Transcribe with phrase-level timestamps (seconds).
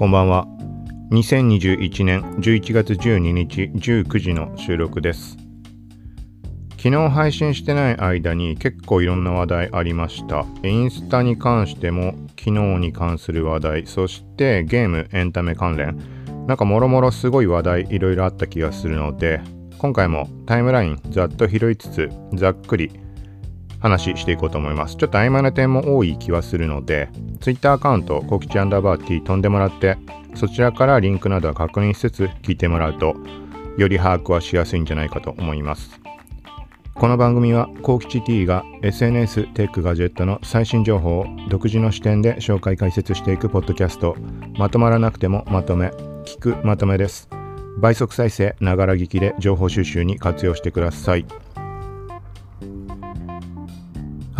[0.00, 0.46] こんばんは。
[1.10, 5.36] 2021年11月12日19時の収録です。
[6.78, 10.46] 昨日配信してない間に結構いろんな話題ありました。
[10.62, 15.98] インスタに関しても昨日に関する話題、そしてゲーム、エンタメ関連、
[16.46, 19.42] なんかもろもろすごい話題いろいろあった気がするので、
[19.76, 22.90] 今回もタイムラインざっと拾いつつ、ざっくり
[23.80, 24.96] 話していこうと思います。
[24.96, 27.08] ちょっと曖昧な点も多い気はするので、
[27.40, 29.96] Twitter アカウント、コキチアンダーバー T 飛んでもらって、
[30.34, 33.16] そちらからリンクなどは確認しつつ聞いてもらうと、
[33.76, 36.00] より把握はしやすいんじゃないかと思います。
[36.94, 44.16] この番組は、コウキチ T が SNS、テック、ガジェットの最新情報を独自の視点で紹介解説していくポッドキャスト、
[44.58, 45.86] まとまらなくてもまとめ、
[46.26, 47.30] 聞くまとめです。
[47.78, 51.24] 倍速再生、ながら聞きで情報収集に活用してください。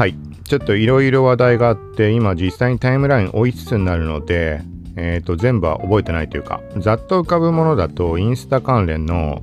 [0.00, 0.16] はい。
[0.44, 4.62] ちょっといろいろ話題があって、今実際にタイムライン追いつつになるので、
[4.96, 9.42] えっ、ー、と、全部は覚えてないというか、ざっと浮かぶものだと、インスタ関連の、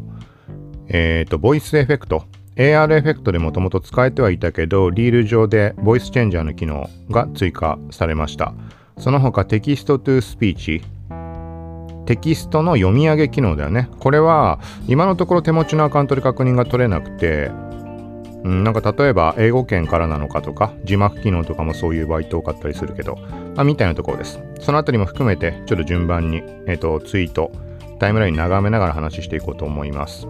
[0.88, 2.24] えっ、ー、と、ボイスエフェクト。
[2.56, 8.56] AR エフェクトでもともと使えてはいたけど、リール上でボイスチェンジャーの機能が追加されました。
[8.98, 10.82] その他、 text to speech。
[12.08, 13.90] テキストの読み上げ機能だよね。
[14.00, 17.52] これは、今のところ手持ちのアカウントで確認が取れなくて、
[18.44, 23.16] うん、なんか例えば英語圏からなのかとか字幕機能とかもそういう場合って多かったりするけど、
[23.56, 24.40] まあ、みたいなところです。
[24.60, 27.52] そのあたりも含めてちょっと順番に、えーと、ツイート
[28.00, 30.28] タイムライン眺めながら話していこうと思います。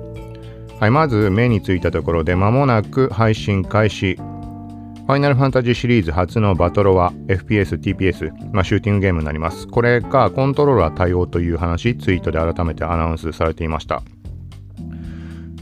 [0.80, 4.16] はい、まず目についたところで間もなく配信開始。
[4.16, 9.66] ファイナルファンタジーシリーズ初のバトロは FPS、TPS、まあ、シューティングゲームになります。
[9.68, 14.04] これがコントローラー対応という話、ツイートで改めてアナウンスされていました。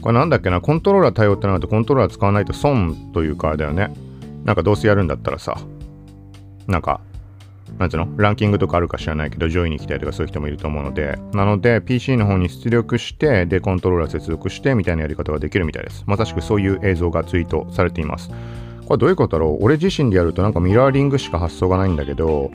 [0.06, 3.92] これなんだっけな、コントローラー対応ってなるとコントローラー使わないと損というかあれだよね。
[4.44, 5.58] なんかどうせやるんだったらさ、
[6.68, 7.00] なんか、
[7.76, 8.08] なんつうの？
[8.16, 16.04] ランキングとかあるか知らないけど上位に行きたいとかそういう人もいると思うので、なので PC の方に出力して、で、コントローラー接続してみたいなやり方ができるみたいです。
[16.06, 18.30] まさしくそういう映像がツイートされています。
[18.86, 19.64] これどういうことだろう？
[19.64, 22.52] 俺自身でやるとなんかミラーリングしか発想がないんだけど、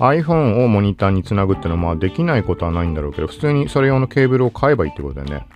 [0.00, 5.46] iPhone をモニターにつなぐってのはまあできないことはないんだろうけど、普通にそれ用のケーブルを買えばいいってことだよね。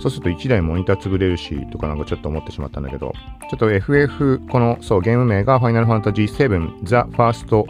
[0.00, 3.12] そうすると1台モニター潰れるし、とかなんかちょっと思ってしまったんだけど、
[3.50, 7.66] ちょっと FF、この、そう、ゲーム名が Final Fantasy VII The First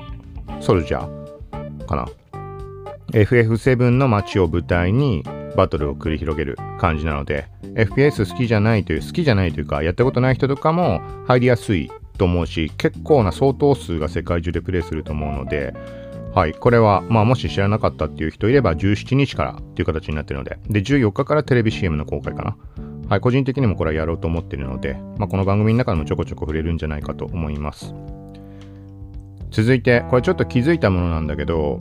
[0.60, 2.06] Soldier かな。
[3.12, 5.24] FF7 の街を舞台に
[5.56, 15.74] バトルを繰り広げる感じなので、FPS 好きじゃないという、好きじゃないというか、やったことない人とかも入りやすいと思うし、結構な相当数が世界中でプレイすると思うので、
[16.34, 22.56] はい、これは、まあ、もし知らなかったっていう人いれば、17日からっていう形になってるので、で、14日からテレビ CM の公開かな。
[23.08, 27.94] はい、個人的にもこれはやろうと思ってるので、まあ、この番組の中でもちょこちょこ触れるんじゃないかと思います。
[29.50, 31.78] 続いて、これちょっと気づいたものなんだけど、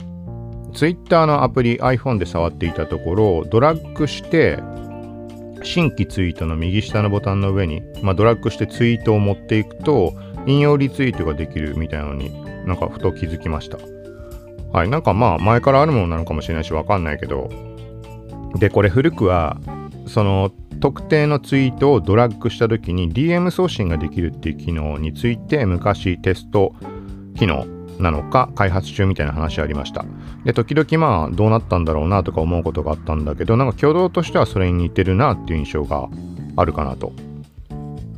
[0.72, 4.58] Twitter のアプリ iPhone で触っていたところ、ドラッグして、
[5.62, 10.14] 新規ツイートの右下のボタンの上に、まあ、ドラッグしてツイートを持っていくと、
[10.46, 12.32] 引用リツイートができるみたいなのに
[12.64, 13.78] なんかふと気づきました。
[14.72, 17.48] はい、なんかまあ前からあるものなのかもしれないしわかんないけど、
[18.56, 19.58] で、これ古くは、
[20.06, 26.72] その特定のツイートをドラッグした時に DM 送信ができるっていう機能について昔テスト
[27.36, 27.66] 機能
[27.98, 30.04] なのか開発中みたいな話ありました。
[30.44, 36.08] で、時々まあどうなったんだろうなとか思うことがあったんだけど、なんか挙動としてはそれに似てるなっていう印象が
[36.56, 37.12] あるかなと。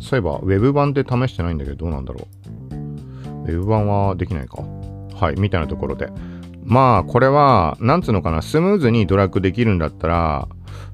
[0.00, 2.28] そういえば Web 版で試してないんだけどどうなんだろ
[3.44, 3.46] う。
[3.46, 4.62] Web 版はできないか。
[5.14, 6.08] はい、みたいなところで。
[6.70, 10.48] まあ、これは、なんつうのかな、スムーズにドラッグできるんだったら、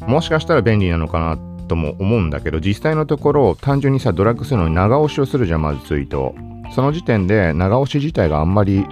[0.07, 1.39] もしかしたら便利なのかな
[1.69, 6.35] とも思うんだけど、実際のところ、単純にさ、ドラッグするのに長押しをするじゃん、まずツイート。
[6.75, 8.87] その時点で、長押し自体があんまり、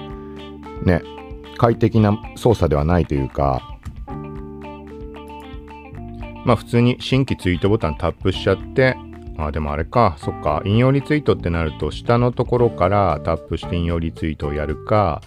[0.83, 1.03] ね、
[1.57, 3.63] 快適な操作ではないというか、
[6.45, 8.95] まあ普通に新規ツイートボタンタップしちゃって、
[9.39, 15.23] あ、でもあれか、そっか、引用リツイートってなると、下のところからタップして引用リツイートをやるか、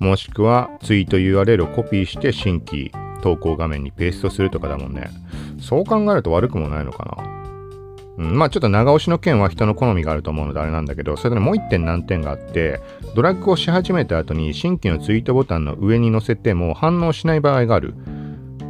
[0.00, 2.90] もしくはツイート URL をコピーして新規
[3.22, 5.10] 投稿画面にペーストするとかだもんね。
[5.60, 7.30] そう考えると悪くもないのかな。
[8.16, 12.80] うん、まあちょっと長押しの件は人の好みがあると思うのであれなんだけど、それでもう一点難点があって、
[13.14, 17.94] ドラッグをし始めた後に新規のツイートボタンの上に載せても反応しない場合がある。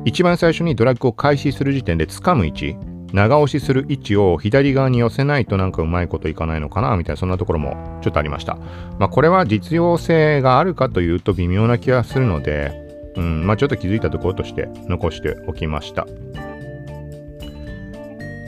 [0.05, 2.77] 一番最初にドラッグを開始する時点で掴む位置、
[3.13, 8.57] 長押しする位置を左側に寄せないとなんかうまいこといかないのかなみたいなそんなところもちょっとありました。
[8.99, 12.73] まあこれは実用性があるかというと微妙な気がするので、
[13.17, 16.07] うん、まあちょっと気づいたところとして残しておきました。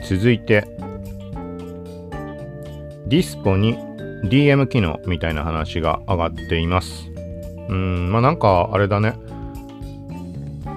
[0.07, 0.67] 続いて、
[3.07, 3.77] ディスポに
[4.25, 7.09] DM 機能みたいな話が上がっています。
[7.69, 9.13] うん、まあなんかあれだね。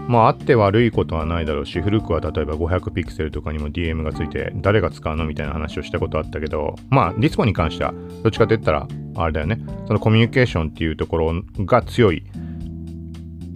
[0.08, 7.92] まああって悪いことはないだろうし古くは例えば500ピクセルとかにも DM がついて誰が使うのみたいな話をしたことあったけどまあディスコに関しては
[8.22, 8.86] どっちかと言ったら
[9.16, 9.58] あれだよね。
[9.86, 12.24] そのコミュニケーションっていうところが強い。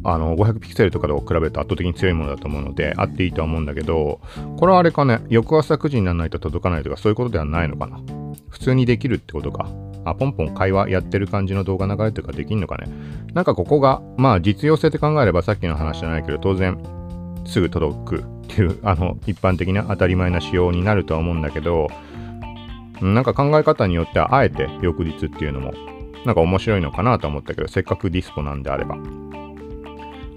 [0.02, 4.23] あの500ピクセルとかと比べると圧倒的に強いものだと思うのであっていいとは思うんだけど
[4.58, 8.00] これはあれかね翌朝9時にならないと届かないとかそういうことではないのかな。
[8.49, 9.69] 普通にできるってことか。
[10.05, 12.88] あポンポン会話やってる感じの動画流れとかできんのかね。
[13.35, 16.79] なんかここがまあ実用性って考えればさっきの話じゃないけど当然
[17.47, 21.88] すぐ届くっていうあの一般的な当たり前な仕様になるとは思うんだけど
[23.00, 25.73] なんか考え方によってはあえて翌日っていうのも
[26.25, 28.97] なんか面白いのかなと思ったけどせっかくディスコなんであれば。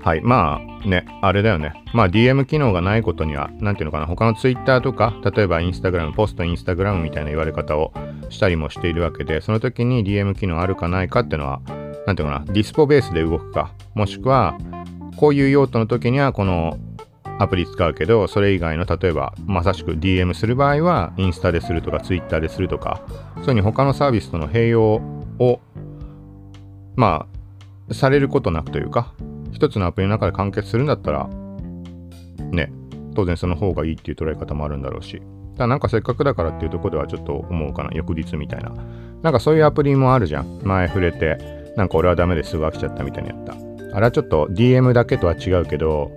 [0.03, 0.21] はい。
[0.21, 1.73] まあね、あれだよね。
[1.93, 7.93] まあ DM 機能がないことには、なんていうのかな、他の Twitter とか、例えば Instagram、ポスト Instagram みたいな言われ方を
[8.29, 11.61] したりもしているわけで、その時に DM 機能あるかないかっていうのは、
[12.05, 14.57] なんていうのかな、ディスポベースで動くか、もしくは、
[15.15, 16.77] こういう用途の時にはこの
[17.39, 25.01] アプリ使うけど、それ以外の例えば、まさしく DM する場合は、インスタでするとか、Twitter でするとか、そういうふうに他のサービスとの併用
[25.39, 25.61] を、
[26.97, 27.25] ま
[27.89, 29.13] あ、されることなくというか、
[29.53, 31.29] 一つのアプリの中で完結するんだったら、
[32.51, 32.71] ね、
[33.15, 35.21] 当然その方がいいっていう捉え方もあるんだろうし、
[35.53, 38.73] ただなんかせっかくだからっていうとこではちょっと思うかな、翌日みたいな。
[39.21, 40.59] なんかそういうアプリもあるじゃん。
[40.63, 41.37] 前触れて、
[41.77, 43.53] なんか俺はダメですぐ飽きちゃったみたいにやった。
[43.95, 46.11] あれはちょっと DM だけとは違うけど、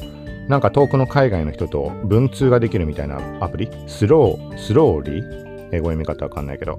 [0.49, 3.71] なんか遠くの海外の人と文通ができるみたいなアプリ？
[3.87, 5.69] スロー、スローリー？
[5.73, 6.79] 英語読み方わかんないけど。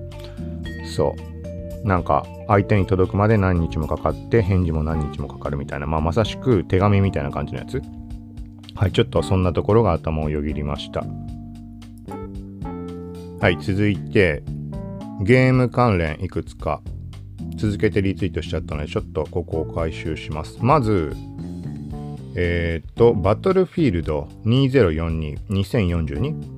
[0.96, 1.37] そう。
[1.84, 7.82] なんか相手に届くまで何日もかかって返事も何日もかかるみたいな、まあ、まさしく手紙みたいな感じのやつ。
[8.76, 11.04] はいちょっとそんなところが頭をよぎりました。
[13.40, 14.44] はい続いて
[15.22, 16.82] ゲーム関連いくつか。
[17.56, 20.60] 続けてリツイートしちゃったのでちょっとここを回収します。
[20.62, 21.16] まず
[22.36, 26.57] えっ、とバトルフィールド2042 2042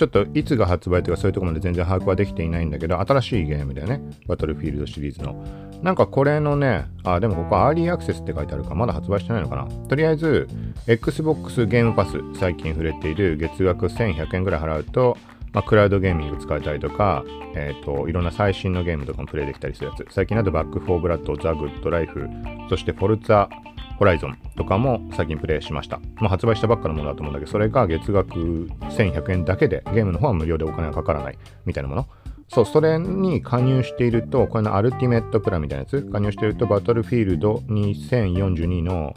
[0.00, 4.00] ちょっといつが発売とかそういうとこまで全然把握はできていないんだけど、新しいゲームだよね。
[4.26, 5.44] Battlefield シリーズの。
[5.82, 9.66] なんかこれのね、あ、でもここ early access って書いてあるから、まだ発売してないのかな。
[9.88, 10.48] とりあえず、
[10.86, 15.18] Xbox Game Pass、最近触れている月額1100円ぐらい払うと、
[15.52, 17.22] まあ、 cloud gaming 使えたりとか、
[17.54, 20.06] えっ、ー、と、いろんな最新のゲームとかもプレイできたりするやつ。
[20.08, 22.26] 最近だと Back 4 Blood、ザ・グッド・ライフ、
[22.70, 26.00] そして Forza Horizon とかも最近プレイしました。
[26.16, 32.06] まあ、発売したばっかのものだと思うんだけど、それが月額1100円だけで、ゲームの方は無料でお金がかからないみたいなもの。
[32.48, 39.12] そう、それに加入していると、これの Ultimate プランみたいなやつ、加入していると、 Battlefield 2042の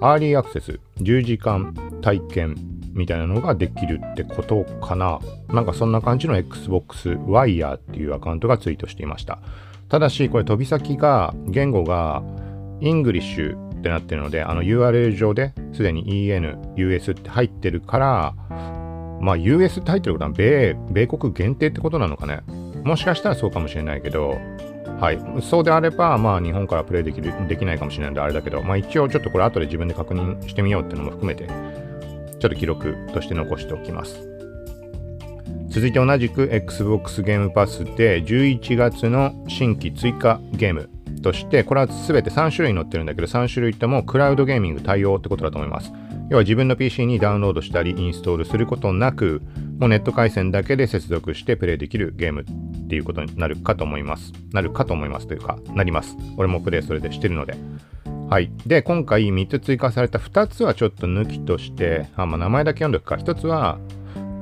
[0.00, 2.54] early access 10時間体験
[2.92, 5.18] みたいなのができるってことかな。
[5.48, 9.40] なんかそんな感じの Xbox Wire っていうアカウントがツイートしていました。
[9.88, 12.22] ただし、これ飛び先が、言語が、
[12.80, 18.34] English ってなってるので、あの URL 上ですでに EN、US って入ってるから、
[19.20, 22.40] まあ US って入ってることは米、米国限定ってことなのかね。
[22.84, 24.38] もしかしたらそうかもしれないけど、
[25.00, 25.18] はい。
[25.42, 34.28] そうであれば、まあ日本からプレイできる、できないかもしれないんであれだけど、まあ一応ちょっとこれ後で自分で確認してみようっていうのも含めて、ちょっと記録として残しておきます。
[35.68, 40.90] 続いて同じく Xbox ゲームパスで11月の新規追加ゲーム
[41.22, 45.92] として、これは全て3種類載ってるんだけど、3種類ともクラウドゲーミング対応ってことだと思います。
[46.28, 49.42] 要は自分の PC にダウンロードしたりインストールすることなく、
[49.78, 54.32] もうネット回線だけで接続してプレイできるゲームっていうことになるかと思います。
[54.52, 56.16] なるかと思いますというか、なります。
[56.36, 57.54] 俺もプレイそれでしてるので。
[58.30, 58.50] はい。
[58.66, 63.16] で、今回3つ追加された2つはちょっと抜きとして、あ、まあ、名前だけ読んでおくか。
[63.16, 63.78] 1つは、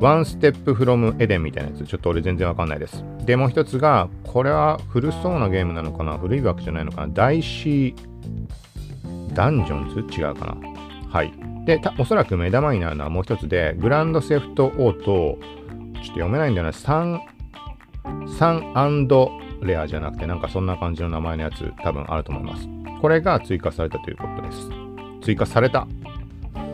[0.01, 1.87] ワンステップフロムエデンみたいなやつ。
[1.87, 3.05] ちょっと俺全然わかんないです。
[3.27, 6.17] で、もう一つが、これは古そうなゲームなのかな？
[6.17, 7.13] 古いわけじゃないのかな？
[7.13, 7.95] 大師
[9.35, 10.21] Dungeons？
[10.21, 10.57] 違うかな？
[11.11, 11.33] はい。
[11.67, 17.21] で、おそらく目玉になるのはもう一つで、 Grand Theft Auto、ちょっと読めないんだよな、サン、
[18.39, 19.09] サン
[19.61, 22.67] レアじゃなくて、なんかそんな感じの名前のやつ多分あると思います。
[23.03, 24.71] これが追加されたということです。
[25.23, 25.87] 追加された。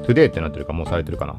[0.04, 1.36] today ってなってるかもうされてるかな？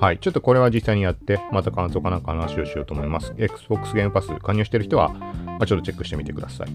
[0.00, 0.18] はい。
[0.18, 3.34] ちょっとこれは実際にやって、また感想かなんか話をしようと思います。
[3.36, 6.68] Xbox ゲームパス加入してる人は、まあ、ちょっとチェックしてみてください。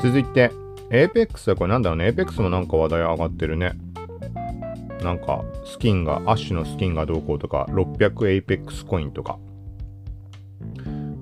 [0.00, 0.52] 続いて、
[0.90, 2.06] Apex はこれなんだろうね。
[2.10, 3.72] Apex もなんか話題上がってるね。
[5.02, 9.40] なんか、スキンが、アッシュのスキンがどうこうとか、600 Apex コインとか、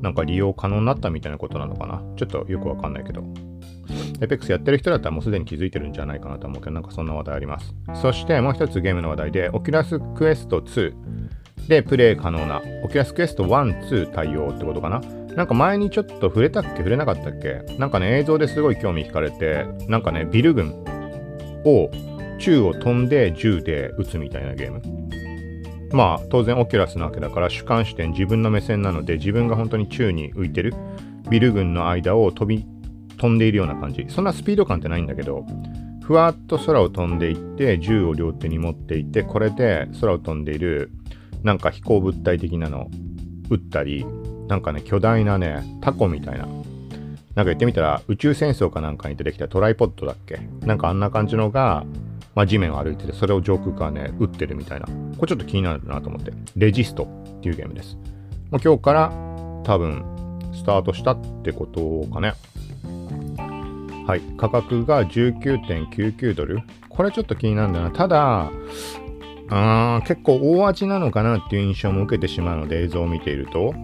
[0.02, 2.02] なんか利用可能になったみたいなことなのかな。
[2.16, 3.24] ちょっとよくわかんないけど。
[4.20, 7.74] Apex やってる人だったらもうすでに気づいてるんじゃないかなと思うけど、なんかそんな話題あります。
[7.94, 15.00] そしてもう一つゲームの話題で、Oculus Quest 2でプレイ可能な Oculus Quest 1、2対応ってことかな。
[15.34, 20.72] なんか前にちょっと触れたっけ触れなかったっけなんかね、映像ですごい興味惹かれて、なんかね、ビル群
[21.64, 21.90] を
[22.38, 24.80] 宙を飛んで銃で撃つみたいなゲーム。
[25.92, 30.74] まあ当然オキュラスなわけだから主観視点自分の目線なので自分が本当に宙に浮いてる
[31.30, 32.66] ビル群の間を飛び
[33.16, 34.06] 飛んでいるような感じ。
[34.08, 35.44] そんなスピード感ってないんだけど
[36.02, 40.90] ふわっと空を飛んでいって銃を両手に持っていてこれで空を飛んでいる
[41.42, 42.90] なんか飛行物体的なのを
[43.50, 44.06] 撃ったり
[44.48, 46.46] なんかね巨大なねタコみたいな。
[46.46, 50.40] なんか言ってみたら宇宙戦争かなんかに出てきたトライポッドだっけ？
[50.62, 51.84] なんかあんな感じのが、
[52.34, 54.86] まあ、地面を歩いててそれを上空からね撃ってるみたいな。
[54.86, 56.32] これちょっと気になるなと思って。
[56.56, 57.96] レジストっていうゲームです。
[58.50, 59.12] もう今日から
[59.64, 60.02] 多分
[60.54, 62.32] スタートしたってことかね。
[64.06, 68.50] はい価格が19.99ドルこれちょっと気になるんだなただ
[69.50, 73.74] あ結構大味なのかなっていう印象も受けてしまうので映像を見ていると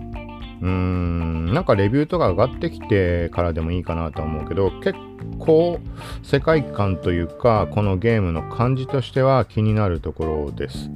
[0.63, 4.95] うーん、なんかレビューとか上がってきてからでもいいかなと思うけど、結
[5.41, 5.81] 構
[6.23, 10.89] 世界観というか、このゲームの感じとしては気になるところです。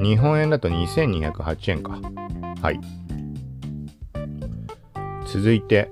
[0.00, 2.00] 日本円だと2208円か。
[2.62, 2.80] はい。
[5.26, 5.90] 続いて、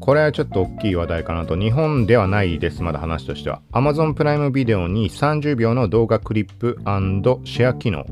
[0.00, 1.56] これはちょっと大きい話題かなと。
[1.56, 3.62] 日本ではないです、まだ話としては。
[3.72, 6.78] Amazon プライムビデオに30秒の動画クリップ
[7.44, 8.06] シェア機能。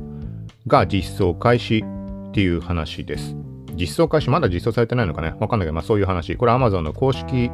[0.66, 3.34] が実装開始っていう話です。
[3.74, 5.34] 実装開始、まだ実装されてないのかね？
[5.40, 6.36] わかんないけど、まあそういう話。
[6.36, 7.50] これ Amazon の公式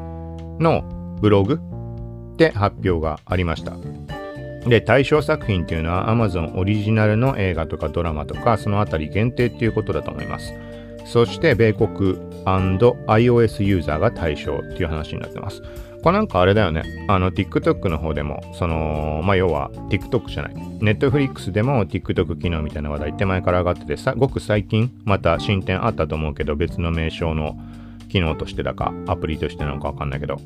[0.58, 0.82] の
[1.20, 1.60] ブログ
[2.36, 3.74] で発表がありました。
[4.68, 10.52] で、対象作品っていうのは Amazon オリジナルの映画とかドラマとか、そのあたり限定っていうことだと思います。
[11.04, 15.62] そして、米国 &iOS ユーザーが対象っていう話になってます。
[16.02, 16.82] これなんかあれだよね。
[17.08, 20.54] あの、TikTok の方でも、その、まあ、要は、TikTok じゃない。
[20.80, 27.58] Netflix でも TikTok 機能みたいな話題って前から上がっててさ、ごく最近、また進展あったと思うけど、別の名称の
[28.14, 30.36] 機能としてだか、アプリとしてなのかわかんないけど、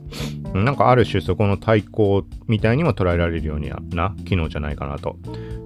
[0.55, 5.19] なんかある種そこの対抗みたいにも捉えられるような機能じゃないかなと。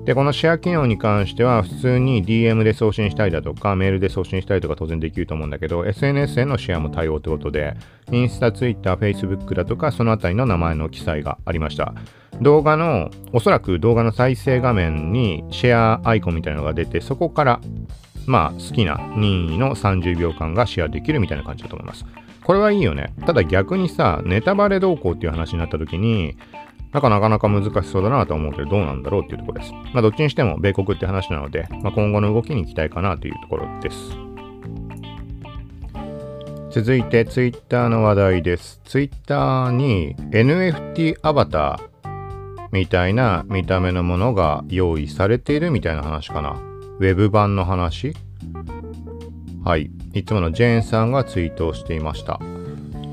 [0.05, 7.77] で、このシェア機能に関しては、普通に DM で送信したりだとか、メールで送信したりとか当然できると思うんだけど、SNS へのシェアも対応ってことで、
[8.11, 11.95] インスタ、ツイッター、フェイスブックだとか、そのあたりの名前の記載がありました。
[12.41, 17.61] 動画の、おそらく動画の再生画面にシェアアイコンみたいなのが出て、そこから、
[18.27, 22.05] まあ、好きな任意の30秒間がシェアできるみたいな感じだと思います。
[22.45, 23.13] これはいいよね。
[23.25, 26.37] ただ逆にさ、ネタバレ動向っていう話になった時に、
[26.93, 29.73] なかなかなか難しそうだなと思うけど、どうなんだろうっていうところです。
[29.73, 33.97] まあ、どっちにしても米国って話なので、まあ、今後の動きに期待かなというところです。
[36.71, 38.81] 続いて、ツイッターの話題です。
[38.85, 46.72] ツイッターに NFT アバターみたいな見た目のものが用意されているみたいな話かな。
[47.03, 48.15] ウェブ版の話？
[49.65, 49.91] はい。
[50.15, 52.39] いつものジェーンさんがツイートをしていました。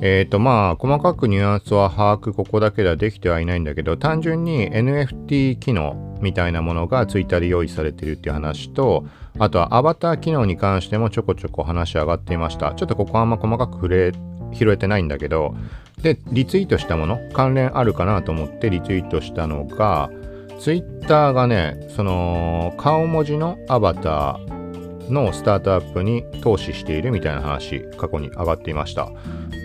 [0.01, 9.05] えっ、ー、とまあ細かくニュアンスは把握ここだけではできてはいないんだけど単純に NFT 機能みたいなものが Twitter で用意されているっていう話と
[9.39, 14.11] あとはアバター機能に関してもちょこちょこ話し上がっていましたちょっとここはあんま細かく触れ
[14.53, 15.55] 拾えてないんだけど
[16.01, 17.19] でリツイートしたもの？
[17.33, 20.11] 関連あるかなと思ってリツイートしたのが
[20.59, 29.09] ツイッターがねその顔文字のアバターのスタートアップに投資しているみたいな話過去に上がっていました。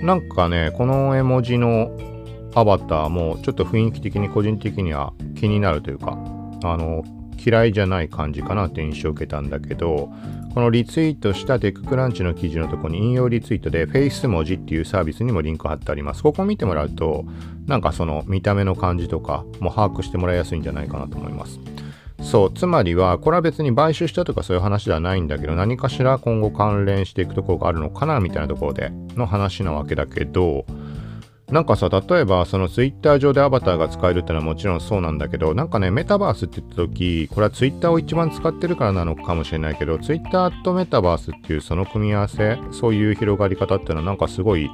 [0.02, 1.90] なんかね、この絵文字の
[2.54, 6.16] アバターもちょっと雰囲気的に個人的には気になるというか、
[6.62, 7.04] あの、
[7.44, 10.10] 嫌いじゃない感じかなって印象を受けたんだけど、
[10.54, 16.22] このリツイートしたテッククランチの記事のとこに引用リツイートで Face 文字っていうサービスにもリンク貼ってあります。
[16.22, 17.24] ここ見てもらうと、
[17.66, 21.58] なんかその見た目の感じとかも把握してもらいやすいんじゃないかなと思います。
[22.22, 30.66] そう、つまりは、これは別に買収したとかそういう話ではないんだけど、何かしら今後関連していくところがあるのかなみたいなところでの話なわけだけど、
[31.54, 44.68] なんかさ、例えばその Twitter 上でアバターが使えるってのはもちろんそうなんだけど、なんかね、メタバースって言った時、これは Twitter を一番使ってるからなのかもしれないけど、Twitter とメタバースっていうその組み合わせ、そういう広がり方っていうのはなんかすごい、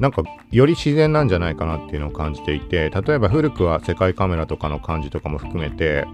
[0.00, 6.06] なんかより自然なんじゃないかなっていうのを感じていて、例えば古くは世界カメラとかの感じとかも含めて、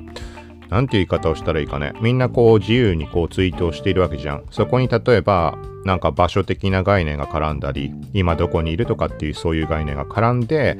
[0.71, 1.93] なんて言い方をしたらいいかね。
[2.01, 4.45] みんなこう自由にこうツイートをしているわけじゃん。
[4.51, 10.77] そこに例えば、なんか場所的な概念が絡んだり、今どこにいるとかっていうそういう概念が絡んで、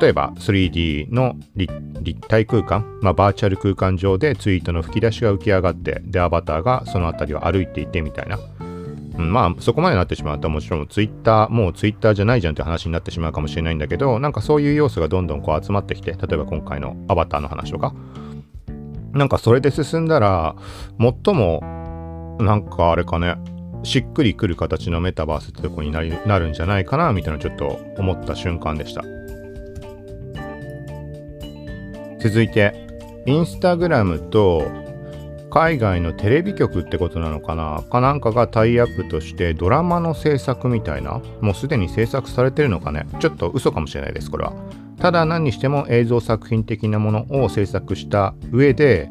[0.00, 8.38] 例えば 3D の立体空間、まあ、バーチャル空間上でツイートの吹き出しが浮き上がって、で、アバターがその辺りを歩いていてみたいな。
[9.18, 17.92] まあ、そこまでなってしまうともちろんツイッター、もうツイッターじゃないじゃんって話になってしまうかもしれないんだけど、なんかそういう要素がどんどんこう集まってきて、例えば今回のアバターの話とか、
[19.12, 20.56] なんかそれで進んだら、
[20.98, 23.36] 最も、なんかあれかね、
[23.82, 29.02] しっくりくる形のメタバースってとこになりなるんじゃないかな、みたいなちょっと思った瞬間でした。
[32.20, 32.88] 続いて、
[33.26, 34.66] インスタグラムと
[35.50, 44.52] 海外のテレビ局ってことなのかなかなんかがタイアップとしてドラマの制作みたいなもうすでに制作されてるのかねちょっと嘘かもしれないですこれは
[44.98, 49.10] ただ何にしても映像作品的なものを制作した上で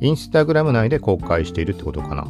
[0.00, 2.26] インスタグラム内で公開しているってことかな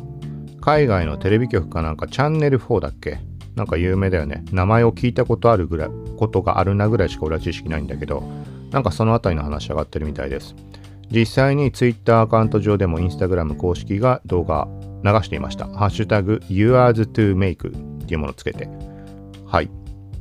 [0.61, 3.19] 海外のテレビ局かなんかチャンネル4だっけ？
[3.55, 8.23] なんか有名だよね名前を聞いたことあるぐらいことがあるなぐらいしか俺は知識ないんだけど
[8.71, 10.55] なんかそのあたりの話上がってるみたいです
[11.11, 14.69] 実際に Twitter アカウント上でも Instagram 公式が動画
[15.05, 15.69] 流していました。
[15.69, 18.69] ハッシュタグ YoursToMake っていうものをつけて。
[19.47, 19.71] はい。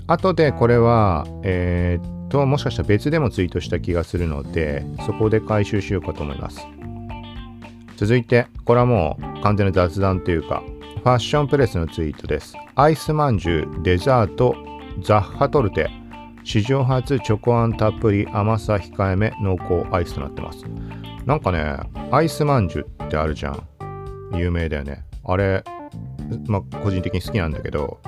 [0.05, 6.65] 後でこれは、えー、っと、もしかしたら別でもツイートした気がするので、そこで回収しようかと思います。
[7.97, 10.63] 続いて、これはもう完全な雑談というか、
[11.03, 12.55] ファッションプレスのツイートです。
[12.75, 14.55] アイスまんじゅう、デザート、
[15.01, 15.89] ザッハトルテ、
[16.43, 20.63] 史上初チョコあんたっぷり甘さ控えめ濃厚アイスとなってます。
[21.25, 21.77] なんかね、
[22.11, 23.63] アイスまんじゅうってあるじゃん。
[24.33, 25.03] 有名だよね。
[25.23, 25.63] あれ、
[26.47, 27.99] まあ、個人的に好きなんだけど、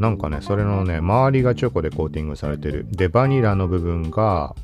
[0.00, 2.86] なんかね、それのね、周りがチョコでコーティングされてる。
[2.90, 4.56] で、バニラの部分が、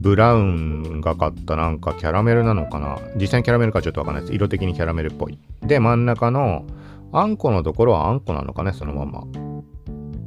[0.00, 4.34] ブラウンがかったなんかキャラメルなのかな実際にキャラメルかちょっとわかんないです。
[4.34, 5.38] 色的にキャラメルっぽい。
[5.62, 6.66] で、真ん中の
[7.12, 9.24] あんこのところはあんこなのかね、そのまま。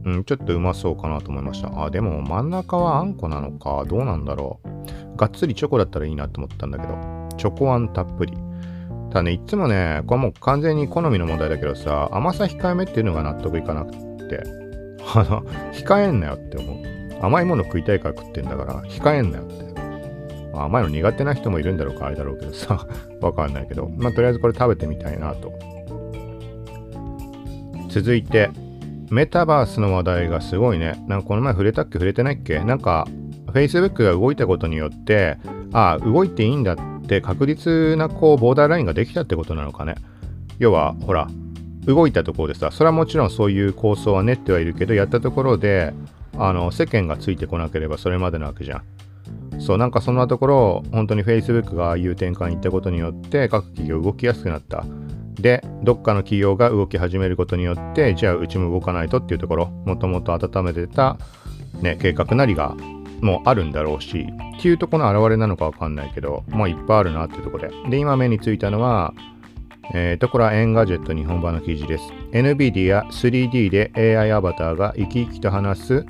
[0.05, 1.85] うん、ちょっとうまそうかなと思いました。
[1.85, 3.85] あ、でも真ん中はあんこなのか。
[3.87, 4.59] どうなんだろ
[5.13, 5.17] う。
[5.17, 6.97] がっつりチョコだったらいいなと思ったんだけど。
[7.37, 8.33] チョコあんたっぷり。
[9.11, 14.10] ただね、いつもね、これもう完全に好みの問題だけどさ、甘さ控えめっていうのが納得いかなくて。
[14.37, 15.41] あの、
[15.73, 17.25] 控えんなよって思う。
[17.25, 19.71] 甘いもの食いたいから食ってんだから、控えんなよって。
[20.53, 22.85] 甘いの苦手な人もいるんだろうか、あれだろうけどさ、
[23.21, 25.51] わかんないけど、まあ、とりあえずこれ食べてみたいなと。
[27.89, 28.49] 続いて、
[29.09, 31.03] メタバースの話題がすごいね。
[31.07, 32.59] なんかこの前触れたっけ触れてないっけ？
[32.59, 33.05] なんか
[33.47, 35.37] Facebook が動いたことによって、
[35.73, 36.77] ああ、動いていいんだっ
[37.07, 39.95] て確実なこうボーダーラインができたってことなのかね。
[40.59, 41.27] 要は、ほら、
[41.85, 45.93] 動いたところでさ、それはもちろんそういう構想は練ってはいるけど、やったところで、
[46.37, 48.83] あの、世間がついてこなければそれまでなわけじゃん。
[49.59, 54.85] そう、なんかそんなところ、本当に Facebook がああいう転換に行ったことによって、各企業動きやすくなった。
[55.35, 61.17] で、どっかの企業が動き始めることによって、じゃあうちも動かないとっていうところ、もともと温めてた、
[61.81, 62.75] ね、計画なりが
[63.21, 67.89] もうあるんだろうし、っていうとこの表れなのかわかんないけど、まあいっぱいあるなっていうところで。
[67.89, 69.13] で、今目についたのは、
[69.93, 72.03] えー、と、これは Engadget 日本版の記事です。
[72.31, 76.05] NVIDIA 3D で AI アバターが生き生きと話す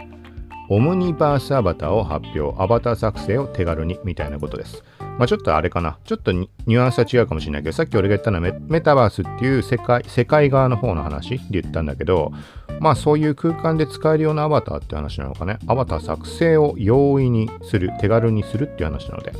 [0.70, 2.62] Omniverse Avatar を発表。
[2.62, 4.84] アバター作成を手軽にみたいなことです。
[5.17, 5.98] まあ、ちょっとあれかな。
[6.06, 12.32] ちょっとニュアンスは違うかもしれないけど、さっき俺が言ったのはメタバースっていう世界世界側の方の話で言ったんだけど、
[12.80, 15.60] まあそういう空間で使えるようなアバターって話なのかね。
[15.67, 19.34] アバター作成を容易にする、手軽にするっていう話なので。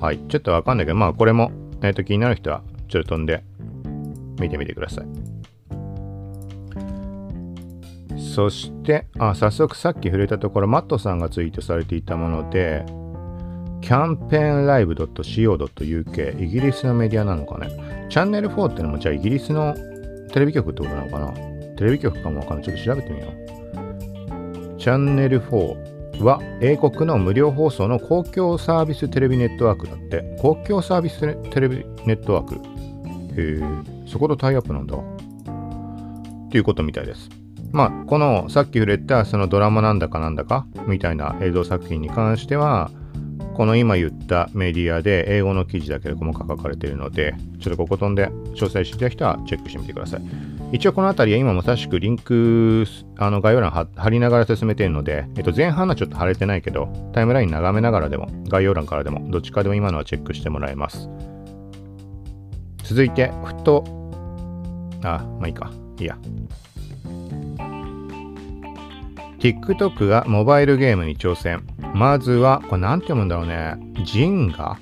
[0.00, 0.18] はい。
[0.28, 3.44] ちょっとわかんないけど、まあこれも、えっ、ー、と気になる人はちょっと飛んで
[4.40, 5.06] 見てみてください。
[8.18, 12.84] そして、あ、早速さっき触れたところ、マットさんがツイートされていたもので、
[13.80, 18.06] キャンペーンライブ .co.uk イギリスのメディアなのかね？
[18.10, 19.74] チャンネル4ってのもじゃあイギリスの
[20.32, 21.32] テレビ局ってことなのかな？
[21.76, 22.66] テレビ局かもわかんない。
[22.66, 24.78] ちょっと調べてみよう。
[24.78, 30.36] チャンネル4は英国の無料放送の公共サービステレビネットワークだって。
[30.40, 31.20] 公共サービス
[31.50, 32.77] テレビネットワーク
[33.38, 33.62] へえ、
[34.06, 34.96] そことタイアップなんだ。
[34.96, 37.28] っていうことみたいです。
[37.72, 42.90] まあ、このさっき触れたそのドラマなんだかなんだかみたいな映像作品に関しては、
[43.54, 50.22] この今言ったメディアで英語の記事だけで細かく書かれているので、ちょっとここ飛んで詳細知りたい人はチェックしてみてください。
[50.70, 61.08] 一応この辺りは今まさしくリンク、あの概要欄貼りながら進めているので、えっと、前半はちょっと貼れてないけど、タイムライン眺めながらでも、概要欄からでも、どっちかでも今のはチェックしてもらえます。
[62.88, 63.84] 続いて、ふと、
[65.04, 65.70] あ、まあいいか。
[65.98, 66.16] いいや。
[69.38, 71.66] TikTok がモバイルゲームに挑戦。
[71.92, 73.76] まずは、これなんて読むんだろうね。
[74.06, 74.78] ジンガ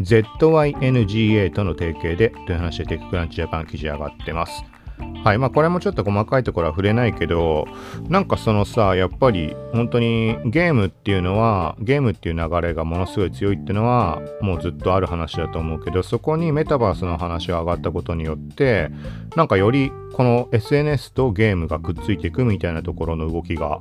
[0.00, 4.62] ?ZYNGA との提携でという話でテッククランチジャパン記事上がってます。
[5.24, 5.38] はい。
[5.38, 7.66] まあこれもちょっと細かいところは触れないけど、
[8.08, 18.90] なんかそのさ、やっぱり本当にゲームっていうのは、ゲームっていう流れがものすごい強いっていうのは、もうずっとある話だと思うけど、そこにメタバースの話が上がったことによって、
[19.34, 23.80] なんかよりこの SNS とゲームがくっついていくみたいなところの動きが、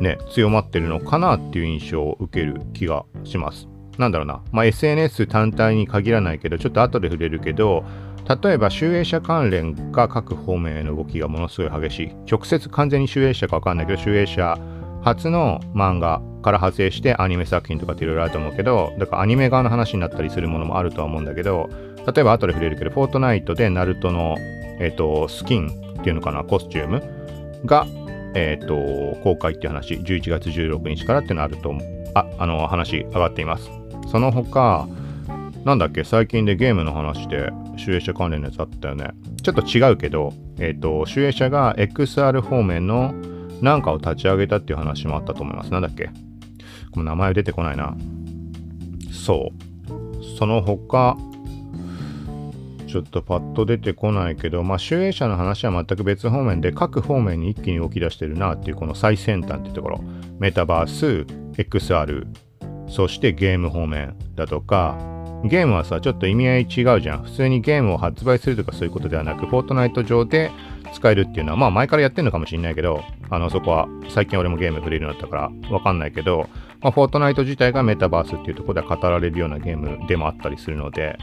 [0.00, 3.68] ね、強まってるのかなっていう印象を受ける気がします。
[3.98, 4.42] なんだろうな。
[4.50, 7.84] まあ SNS 単体に限らないけど、ちょっと後で触れるけど、
[8.28, 12.14] 例えば集英社関連が各方面への動きがものすごい激しい。
[12.30, 14.58] 直接完全に集英社かわかんないけど、集英社
[15.02, 21.68] 初の漫画から派生してアニメ作品とかっていろいろあると思うけど、だからアニメ側の話になったりするものもあるとは思うんだけど、
[22.06, 24.36] 例えば後で触れるけど、フォートナイトでナルトの、
[24.80, 25.68] えっ、ー、と、スキン
[26.00, 27.02] っていうのかな、コスチューム
[27.64, 27.86] が、
[28.34, 31.74] えっ、ー、と、公開っていう話、11月16日からっていうのあると、
[32.14, 33.70] あ、あの、話上がっています。
[34.10, 34.86] その他、
[35.64, 39.10] なんだっけ、最近でゲームの話で、集英社関連のやつあったよね。
[39.42, 43.14] ちょっと違うけど、えっ、ー、と、集英社が XR 方面の
[43.60, 45.72] なんかを立ち上げたっていう話もあったと思います。
[45.72, 46.10] なんだっけ？
[46.90, 47.96] この名前出てこないな。
[49.10, 50.24] そう。
[50.38, 51.16] その他、
[52.86, 60.04] ちょっとパッと出てこないけど、まあ、集英社の話は全く別方面で、各方面に一気に動き出してるなっていう、この最先端っていうところ。
[60.38, 62.26] メタバース、XR、
[62.88, 64.98] そしてゲーム方面だとか、
[65.44, 67.22] ゲームはさ、ちょっと意味合い違うじゃん。
[67.22, 70.50] 普通にゲームを発売するとかそういうことではなく、フォートナイト上で
[70.92, 76.48] 使えるっていうのは、まあ前からやってんのかもしんないけど、あの、そこは最近俺もゲーム触れるようになったからわかんないけど、
[76.80, 81.18] まあ、フォートナイト自体がメタバースっていうところで語られるようなゲームでもあったりするので、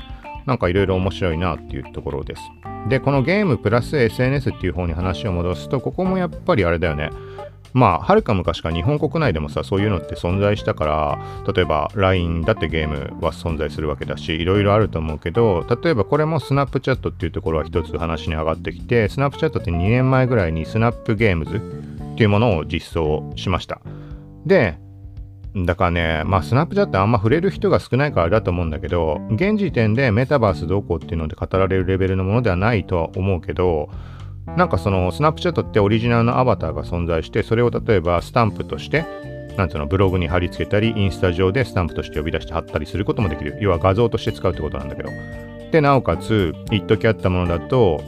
[0.46, 2.42] なんかいろいろ面白いなっていうところです。
[2.88, 7.10] で、このゲームプラス SNS っていう方に話を戻すと、ここもやっぱりあれだよね。
[7.74, 11.20] まあ、はるか昔から日本国内でもさ、そういうのって存在したから、
[11.52, 21.60] 例えば LINE だってゲームは存在するわけだし、いろいろあると思うけど、例えばこれもスナップチャットっていうところは一つ話に上がってきて、スナップチャットって2年前ぐらいにスナップゲームズっ
[22.16, 23.82] ていうものを実装しました。
[24.46, 24.78] で、
[25.56, 33.90] だからね、まあスナップチャットあんま触れる人が少ないからだと思うんだけど、現時点でメタバースどうこうっていうので語られるレベルのものではないとは思うけど、
[34.58, 39.06] なんかそのスナップチャットってオリジナルのアバターが存在してそれを例えばスタンプとして
[39.58, 43.58] なんていうのブログに貼り付けたりインスタ上でスタンプとして呼び出して貼ったりすることもできる。
[43.60, 45.10] 要は画像として使うってことなんだけど。
[45.72, 48.02] でなおかつ一時あったものだと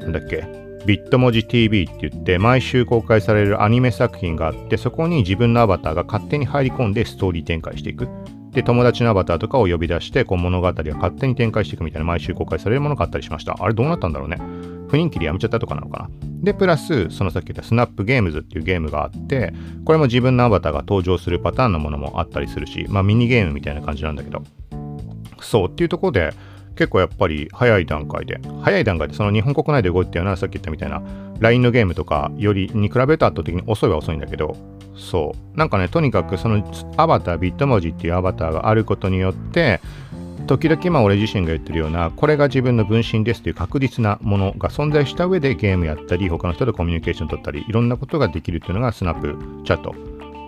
[0.00, 0.44] なんだっけ
[0.86, 8.08] ビット文字 TV って言って毎週公開されるアニメ作品があってそこに自分のアバターが勝手に入り込んでストーリー展開していく。
[8.52, 14.38] で友達のアバターとかを呼び出してこう物語が勝手に展開していくみたいな毎週公開されるものがあったりしましたあれどうなったんだろうね
[14.88, 16.10] 不人気でやめちゃったとかなのかな。
[16.42, 19.52] で、プラス、そのさっき言ったスナップゲームズっていうゲームがあって、
[19.84, 24.42] これも自分のアバターが登場するパターンのものもあったりするし、まあミニゲームみたいな感じなんだけど。
[25.40, 26.32] そうっていうところで、
[26.74, 31.02] 結構やっぱり早い段階で、早い段階でその日本国内で動いてるのはさっき言ったみたいな
[31.40, 34.56] LINE のゲームとかよりに比べると圧倒的に遅いは遅いんだけど、
[34.98, 35.58] そう。
[35.58, 36.62] なんかね、とにかくその
[36.96, 39.80] アバター、ビット文字っていうアバターがあることによって、
[40.48, 49.94] 時々まあ俺自身が言ってるようなこれが自分の分身ですという確実なものが存在した上でゲームやったり他の人とコミュニケーション取ったりいろんなことができるっていうのがスナップチャット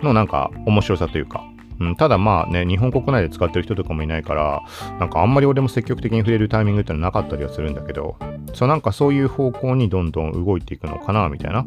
[0.03, 1.43] のなんか面白さというか、
[1.81, 4.61] うん、ただまあね日本国内で使ってる人とかもいないから
[4.99, 8.17] なんかあんまり俺も積極的に触れるタイミングってのはなかったりはするんだけど
[8.53, 11.65] そうなんかそういう方向にどんどん動いていくのかなみたいな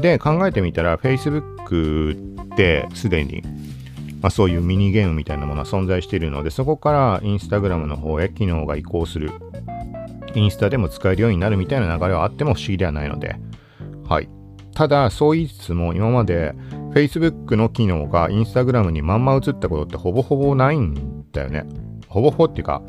[0.00, 3.42] で考えてみたら Facebook ってすでに
[4.22, 9.30] まあ、そういうミニゲームみたいなものは存在しているので、そこからインスタグラムの方へ機能が移行する。
[10.34, 13.36] インスタでも使えるようになるみたいな流れはあっても不思議ではないので。
[14.06, 14.28] はい。
[14.80, 16.54] ただ、そう言いつつも今まで
[16.94, 21.66] Facebook の機能がインスタグラムにまんま映ったことってほぼほぼないんだよね。
[22.08, 22.80] ほぼほぼっていうか、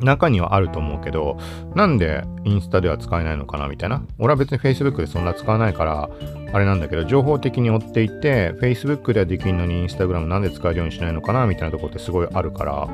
[0.00, 1.36] 中にはあると思うけど、
[1.74, 4.02] なんでインスタでは使えないのかなみたいな。
[4.18, 6.08] 俺は別に Facebook でそんな使わないから、
[6.54, 12.88] あれなんだけど、情報的に追っていて、Facebook ではできるのに Instagram なんで使えるようにしないのかなみたいなところってすごいあるから、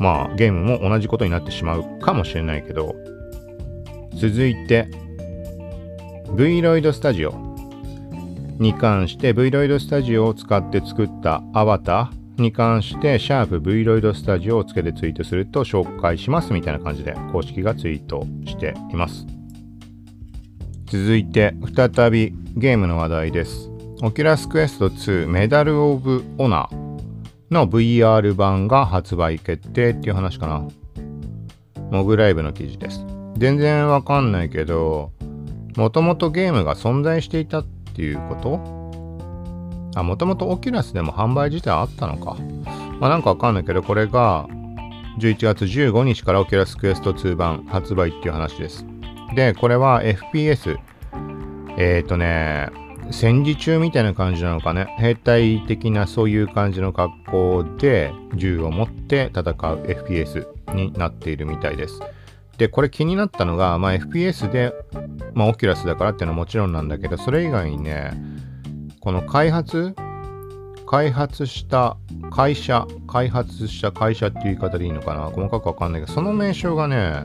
[0.00, 2.96] まあゲームも同じことになってしまうかもしれないけど、
[4.16, 4.88] 続いて、
[6.34, 7.32] Vroid Studio
[8.58, 19.26] に関して Vroid Studio を使って作ったアバター、に関して、シャープ v ロイドスタジオをつけてツイートすると紹介しますみたいな感じで公式がツイートしています。
[20.86, 23.70] 続いて、再びゲームの話題です。
[24.02, 26.94] Oculus Quest 2 Medal of Honor
[27.50, 30.66] の VR 版が発売決定っていう話かな。
[31.90, 33.06] MoguLive の記事です。
[33.36, 35.12] 全然わかんないけど、
[35.76, 38.84] もともとゲームが存在していたっていうこと？
[39.96, 42.36] あ、もともと Oculus でも販売自体あったのか。
[43.00, 44.48] まあなんかわかんないけど、これが
[45.18, 48.84] 11月15日から Oculus Quest 2版発売っていう話です。
[49.34, 50.76] で、これは FPS。
[51.76, 52.68] えっ、ー、とね、
[53.10, 54.86] 戦時中みたいな感じなのかね。
[54.98, 62.00] 兵隊的なそういう感じの格好で銃を持って戦う FPS になっているみたいです。
[62.58, 64.72] で、これ気になったのが、まあ、FPS で、
[65.34, 68.12] まあ、オキュラスだからっていうのはもちろんなんだけど、それ以外にね、
[69.00, 69.94] この開発
[70.86, 71.96] 開発した
[72.30, 77.24] 会社、開発した会社っていう言い方でいいのかな細かくわかんないけど、その名称がね、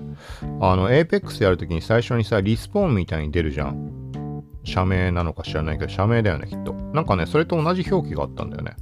[0.62, 4.44] あの、Apex やるときに最初にさ、リスポーンみたいに出るじゃん。
[4.64, 6.74] 社名なのか知らないけど、社名だよね、きっと。
[6.74, 8.76] なんかね、それと同じ表記があったんだよね。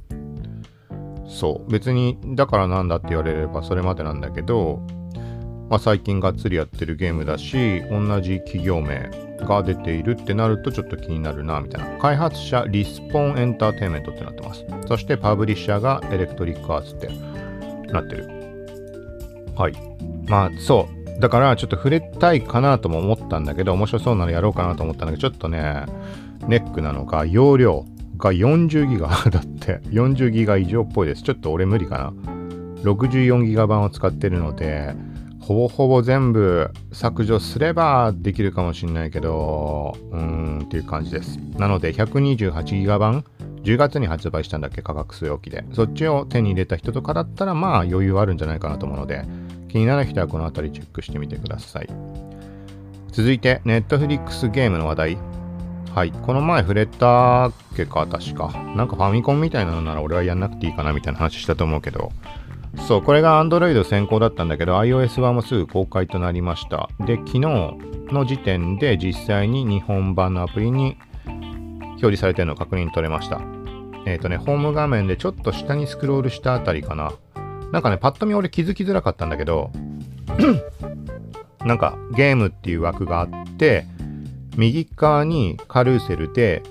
[1.28, 1.70] そう。
[1.70, 4.80] 別に、だからなんだって言われればそれまでなんだけど、
[5.68, 11.98] まあ、最近がっつりやってるゲームだし、同じ企業名が出ているってなるとちょっと気になるな、みたいな。
[11.98, 14.64] 開発者、リスポンエンターテインメントってなってます。
[14.86, 17.08] そしてパブリッシャーがエレクトリックアーツって
[17.92, 18.28] なってる。
[19.56, 19.74] はい。
[20.26, 21.20] まあ、そう。
[21.20, 25.84] だからちょっと触れたいかなとも思ったんだけど、面白そうなのやろうかなと思ったんだけど、ちょっとね、
[26.46, 27.84] ネックなのが容量
[28.16, 31.22] が40ギガだって、40ギガ以上っぽいです。
[31.22, 32.12] ちょっと俺無理かな。
[32.82, 34.94] 64ギガ版を使ってるので、
[35.48, 41.38] ほぼほぼ全部削除すればできるかもしんないけど、うーんっていう感じです。
[41.56, 43.24] なので 128GB 版
[43.62, 45.64] 10月に発売したんだっけ価格据え置きで。
[45.72, 49.24] そっちを手に入れた人とかだったらまあ余裕あるんじゃないかなと思うので、
[49.70, 51.88] 気になる人はこの辺りチェックしてみてください。
[53.12, 55.18] 続いて、Netflix ゲームの話題。
[55.94, 56.12] はい。
[56.12, 58.52] この前触れたっけか、確か。
[58.76, 62.12] なんかファミコンみたいなのなら俺はやんなくていいかなみたいな話したと思うけど、
[62.76, 66.88] そう、これが Android 先行だったんだけど、iOS 版もすぐ公開となりました。
[67.00, 67.38] で、昨日
[68.12, 73.40] の時点で実際に日本版のアプリに表示されてるのを確認取れました。
[74.06, 77.12] えっ、ー、とね、ホーム画面でちょっと下にスクロールしたあたりかな。
[77.72, 79.70] なんかね、パッと見俺気づきづらかったんだけど、
[81.64, 83.84] なんかゲームっていう枠があって、
[84.56, 86.62] 右側にカルーセルで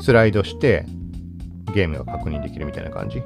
[0.00, 0.86] スライドして
[1.74, 3.22] ゲームが確認できるみたいな感じ。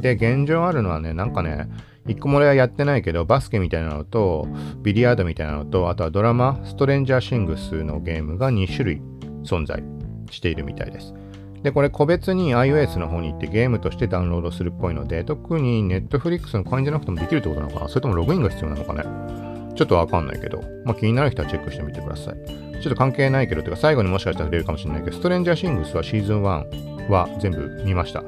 [0.00, 1.68] で、現状あるのはね、なんかね、
[2.06, 4.48] 一個も俺はやってないけど、バスケみたいなのと、
[4.82, 9.02] ビリヤードみたいなのと、あとはドラマ、ストレンジャーシングスのゲームが2種類
[9.44, 9.82] 存在
[10.30, 11.12] しているみたいです。
[11.62, 17.88] で、これ個別に iOS の方に行ってゲームとしてダウンロードするっぽいので、特に Netflix の会員じゃなくてもできるってことなのかな？
[17.88, 19.02] それともログインが必要なのかね？
[19.74, 22.34] ちょっとわかんないけど、まあ、気になる人はチェックしてみてください。
[22.80, 28.22] ちょっと関係ないけど、てか最後にもしかしたら触れるかもしれないけど、ストレンジャーシングスはシーズン1は全部見ました。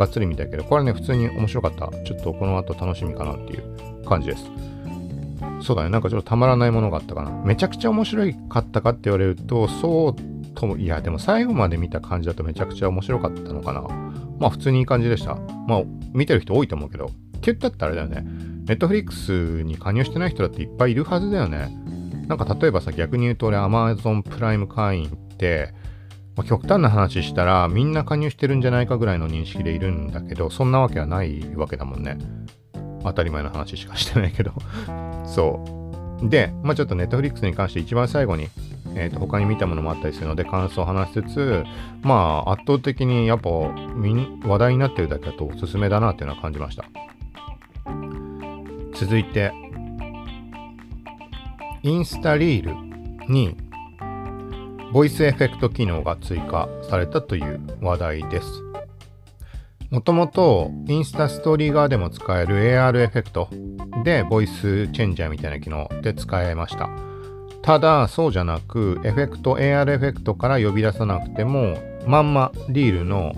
[0.00, 1.90] がっつり見たけど、これね、普通に面白かった。
[2.04, 4.44] ちょっとこの後楽しみかなっていう感じです。
[5.60, 7.30] そうだね、なんかちょっとたまらないものがあったかな。
[7.44, 13.82] めちゃくちゃ面白かったかって言われると、そうとも、いや、でも最後まで見た感じだとめちゃくちゃ面白かったのかな。
[14.38, 15.34] まあ普通にいい感じでした。
[15.66, 15.82] まあ
[16.14, 18.24] 見てる人多いと思うけど、って言ったってあれだよね。
[18.66, 21.70] ネットフリックスに加入してない人だっていっぱいいるはずだよね。
[22.26, 25.74] なんか例えばさ、逆に言うと俺 Amazon プライム会員って、
[26.36, 32.18] まあ、極端な話したらみんな加入してるんじゃないかぐらいの認識でいるんだけどそんなわけはないわけだもんね。
[33.02, 34.52] 当たり前の話しかしてないけど。
[35.26, 35.64] そ
[36.22, 36.28] う。
[36.28, 38.48] でまあちょっとネットフリックスに関して一番最後に
[38.94, 41.64] えー、と他に見たものもあったりするので感想を話しつつ
[42.02, 46.84] まあ圧倒的にやっぱ話題になってるだけだとおすすめだなっていうのは感じました。
[48.94, 49.52] 続いて
[51.82, 53.56] インスタリールに
[54.92, 58.48] ボイスエフェクト機能が追加されたという話題です。
[59.90, 63.48] もともとインスタストーリー側でも使える AR エフェクト
[64.04, 66.88] でボイスチェンジャーみたいな機能で使えました。
[67.62, 73.32] ただそうじゃなくエフェクト AR エフェクトから呼び出さなくてもまんまリールの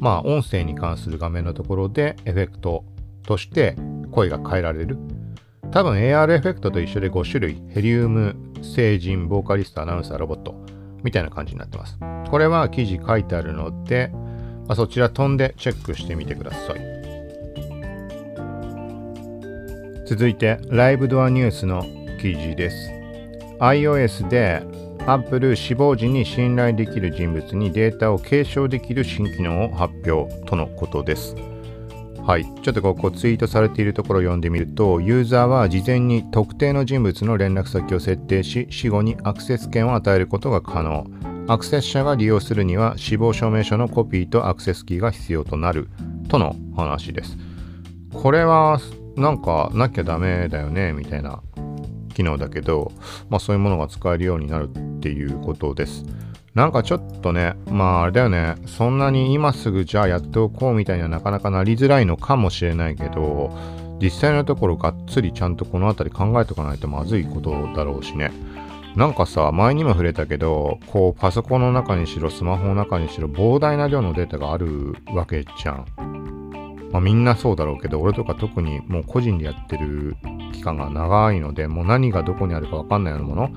[0.00, 2.84] まあ音声に関する画面のところでエフェクト
[3.22, 3.76] として
[4.10, 4.98] 声が変えられる。
[5.70, 10.54] 多分 AR エフェクトと一緒で5種類ヘリウム、成人、ボーカリスト、アナウンサー、ロボット
[11.02, 11.98] みたいな感じになってます。
[12.30, 14.10] これは記事書いてあるので、
[14.66, 16.98] まあ、そちら飛んでチェックしてみてください。
[20.06, 21.82] 続いて、ライブドアニュースの
[22.20, 22.90] 記事です。
[23.60, 24.62] iOS で
[25.06, 31.34] Apple 死亡時に信頼できる人物にデータを継承できる新機能を発表とのことです。
[32.28, 41.06] はい、ちょっとここツイートされているところを読んでみると、ユーザーは事前に特定の人物の連絡先を設定し、死後にアクセス権を与えることが可能。
[41.46, 45.88] アクセス者が利用するには死亡証明書のコピーとアクセスキーが必要となる
[46.28, 47.38] との話です。
[48.12, 48.78] これは
[49.16, 51.40] なんかなきゃダメだよねみたいな
[52.12, 52.92] 機能だけど、
[53.30, 56.04] まあそういうものが使えるようになるっていうことです。
[56.58, 63.56] なんかちょっとね、まああれだよね、そんなに今すぐじゃあやっておこうみたいにはなかなかなりづらいのかもしれないけど、
[64.02, 68.32] 実際のところがっつりちゃんとこの辺り考えておかないとまずいことだろうしね。
[68.96, 75.86] なんかさ、前にも触れたけど、こうパソコンの中にしろ、スマホの中にしろ、膨大な量のデータがあるわけじゃん。
[76.90, 80.16] まあみんなそうだろうけど、俺とか特にもう個人でやってる
[80.52, 83.50] 期間が長いので、もう何がどこにあるかわかんないようなもの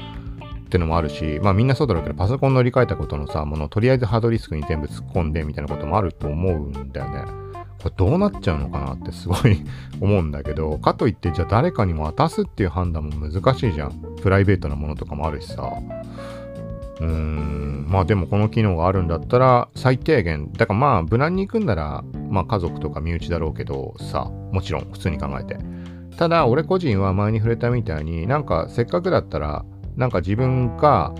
[0.71, 7.25] ってのもあるし、まあみんなそうだろうけど、パソコン乗り換えたことのさ、ものとりあえずハードディスクに全部突っ込んでみたいなこともあると思うんだよね。
[7.83, 9.65] これどうなっちゃうのかなってすごい
[9.99, 13.91] 思うんだけど、かといってじゃあ誰かにも渡すっていう判断も難しいじゃん。
[14.21, 15.69] プライベートなものとかもあるしさ。
[17.01, 25.57] うーん、まあでもこの機能があるんだったら最低限、だからまあ無難に行くんなら、まあ家族とか身内だろうけどさ、もちろん普通に考えて。
[26.17, 31.13] ただ俺個人は前に触れたみたいになんかせっかくだったらなんか自分が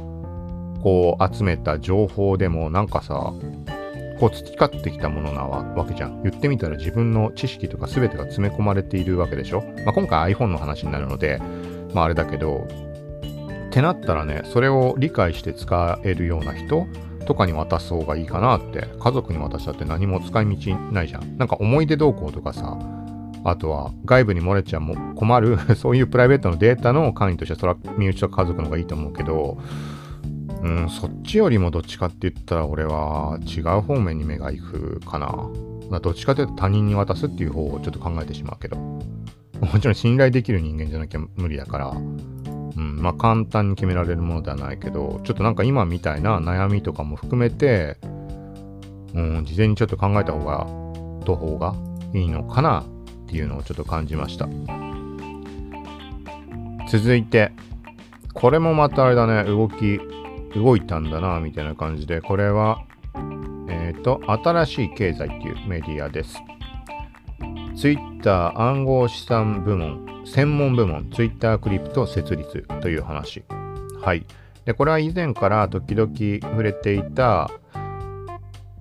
[0.81, 3.33] こう集めた情報でもなんかさ
[4.21, 6.21] こう培ってきたものなわけじゃん。
[6.21, 9.63] 言ってみたら自分の知識とか全てが詰め込まれているわけでしょ。
[9.83, 11.41] まあ、今回 iPhone の話になるので、
[11.95, 12.67] まああれだけど、
[13.67, 16.85] ってなったらね、それを理解して使えるような人
[17.25, 21.37] とかに渡す方がいいかなって、家族に渡したって何も使い道ないじゃん。
[21.39, 22.77] なんか思い出動向とかさ、
[23.43, 29.57] あとは外部に漏れちゃも困る そういうプライベートのデータの管理としてはそれは身内とか家族の方がいいと思うけど、
[30.61, 35.49] うん、そっちよりもどっちかって言ったら俺は違う方面に目が行くかな。
[35.89, 38.77] ま、どっちかというと他人に渡すっていう方をちょっと考えてしまうけど。
[39.61, 47.97] もちろん信頼できる人間じゃなきゃ無理だから、うん、まあ簡単に決められるものではないけど、ちょっとなんか今みたいな悩みとかも含めて、
[49.13, 50.67] うん、事前にちょっと考えた方が、
[51.25, 51.75] ど方が
[52.13, 52.83] いいのかな
[53.31, 54.49] っていうのをちょっと感じました。
[56.89, 57.53] 続いて、
[58.33, 60.01] これもまたあれだね、動き
[60.53, 62.83] 動いたんだな、みたいな感じで、これは、
[63.69, 66.35] えっ、ー、と、新しい経済っていうメディアです。
[67.77, 73.45] Twitter 暗号資産部門、専門部門、Twitter クリプト設立という話。
[74.01, 74.25] はい。
[74.65, 76.11] で、これは以前から時々
[76.51, 77.49] 触れていた、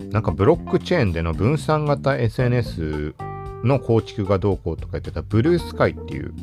[0.09, 3.15] なんかブロックチェーンでの分散型 SNS
[3.63, 6.33] の構築がどうこうとか言ってたブルースカイっていう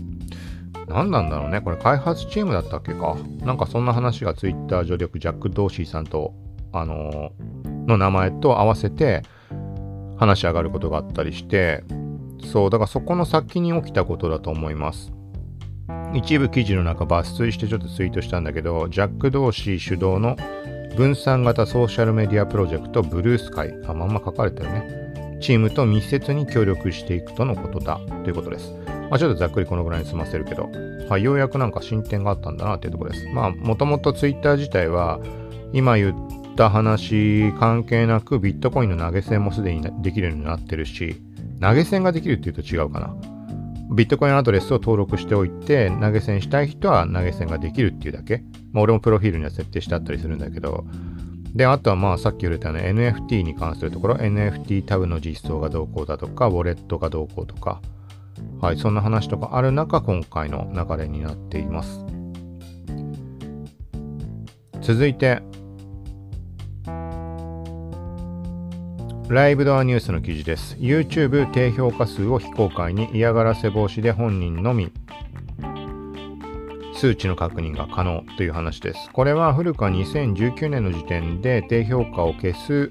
[0.89, 1.61] 何なんだろうね。
[1.61, 3.17] これ開発チームだったっけか？
[3.41, 6.33] なんかそんな話がツイッター上でジャック・ドーシーさんと、
[6.73, 9.23] あのー、の名前と合わせて
[10.17, 11.85] 話し上がることがあったりして、
[12.51, 15.13] そう、だからそこの先に起きたことだと思います。
[16.15, 20.37] 一部記事の中抜粋してちょっとツイートしたんだけど、ジャック・ドーシー主導の
[20.97, 25.08] 分散型ソーシャルメディアプロジェクトブルースカイ、あ、まんま書かれてるね。
[25.41, 28.73] チームと密接に協力していくとのことだということです。
[29.11, 30.69] まあ、ちょっとざっくりこのぐらいに済ませるけど、
[31.09, 33.27] はい、ようやくなんか進展があったんだなっていうところです。
[33.33, 35.21] まあ、もともと Twitter 自体は、
[35.73, 36.15] 今言っ
[36.57, 41.17] た話関係なくビットコインの投げ銭もすでにできるようになってるし、
[41.61, 43.15] 投げ銭ができるっていうと違うかな。
[43.95, 48.43] ビットコインアドレスを登録しておいて、投げ銭したい人は投げ銭ができるっていうだけ。
[48.73, 50.85] まあ、俺もプロフィールには設定してあったりするんだけど、
[51.55, 57.81] で、あとはまあさっき言ったような NFT に関するところ、NFT タブの実装がどうこうだとか、ウォレットがどうこうとか、
[58.61, 62.05] はい、そんな話とかある中、今回の流れになっています。
[64.81, 65.43] 続いて、
[69.29, 70.75] ライブドアニュースの記事です。
[70.79, 74.91] YouTube 低評価数を非公開に嫌がらせ防止で本人のみ
[76.99, 79.09] 数値の確認が可能という話です。
[79.13, 82.91] これは古くは2019年の時点で低評価を消す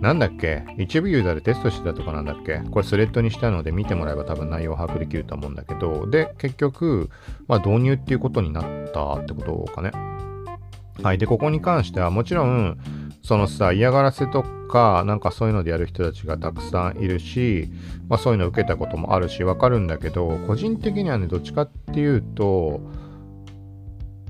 [0.00, 7.10] なんだっけ一部ユーザーでテストしてたとかなんだっけこれスレッドにしたので見てもらえば多分内容把握できると思うんだけど、で、結局、
[7.48, 9.90] まあ導入っていうことになったってことかね。
[11.02, 11.18] はい。
[11.18, 12.78] で、ここに関してはもちろん、
[13.26, 17.68] そのさ、嫌がらせとか、なんかそういうのでやる人たちがたくさんいるし、
[18.08, 22.80] まあそういうの受けたこともあるし、わかるんだけど、個人的にはね、どっちかっていうと、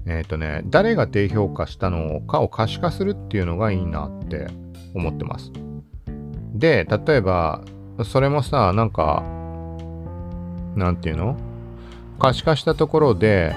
[0.07, 4.47] えっ、ー、とね、誰が低評価したのかを可視化するっていうのがいいなって
[4.95, 5.53] 思ってます。
[6.55, 7.61] で、例えば、
[8.03, 9.23] それもさ、なんか、
[10.75, 11.37] なんていうの？
[12.19, 13.55] 可視化したところで、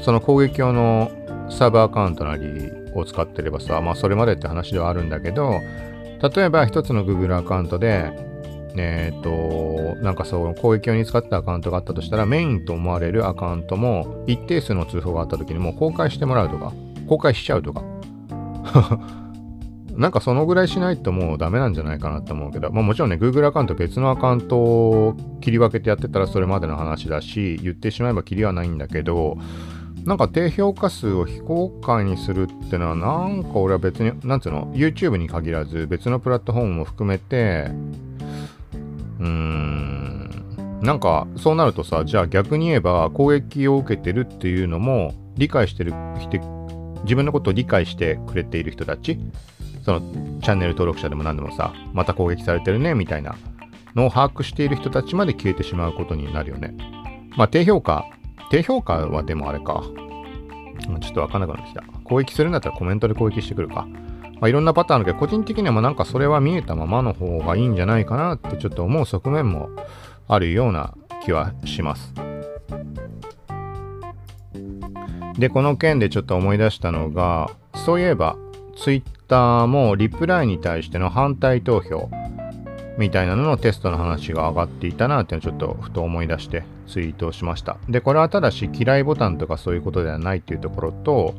[0.00, 1.10] その攻撃用の
[1.50, 5.60] サーバーアカウントなりを使ってればさ、まあそれまでって話ではあるんだけど、
[6.34, 8.10] 例えば一つの Google アカウントで、
[8.76, 16.72] えっ、ー、と、なんかそう、攻撃用に使ったアカウントがあったとしたら、メインと思われるアカウントも一定数の通報があった時にもう公開してもらうとか、
[17.08, 17.82] 公開しちゃうとか。
[19.98, 29.38] なんかそのぐらいしないともうダメなんじゃないかなって思うけど、まあもちろんね、Google アカウント別のアカウントを切り分けてやってたらそれまでの話だし、言ってしまえば切りはないんだけど、
[30.08, 37.70] なんか低評価数を非公開にするってのは、なんか俺は別に、なんつうの、YouTube に限らず別のプラットフォームも含めて、
[39.20, 46.38] うーん、なんかそうなるとさ、じゃあ逆に言えば攻撃を受けてるっていうのも理解してる人、
[47.02, 49.18] 自分のことを理解してくれている人たち
[49.84, 53.36] そのチャンネル登録者でも何でもさ、また攻撃されてるね、みたいな
[53.94, 56.74] のを把握している人たちまで消えてしまうことになるよね。
[57.36, 58.06] まあ、低評価、
[58.50, 59.82] 低評価はでもあれか。
[61.00, 61.82] ちょっとわかんなくなってきた。
[62.04, 63.86] 攻撃するんだったらコメントで攻撃してくるか。
[64.40, 69.68] まあ、いろんなパターンあるけど、個人的にはなんかそれは見えたままの方がいいんじゃないかなってちょっと思う側面も
[70.28, 70.94] あるような
[71.24, 72.14] 気はします。
[75.38, 78.36] で、この件でちょっと思い出したのが、そういえば、
[78.76, 82.08] ツイッターもリプライに対しての反対投票
[82.96, 87.78] みたいなののテストの話が上がっていたなっていうのをちょっとふと思い出してツイートをしました。
[87.88, 91.34] で、これはただし嫌いボタンとかそういうことではないっていうところと、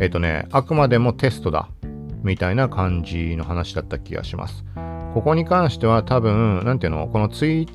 [0.00, 1.68] えっ、とね、あくまでもテストだ
[2.22, 4.64] みたいな感じの話だった気がします。
[5.14, 7.68] ここに関しては多分、なんていうの、このツイッ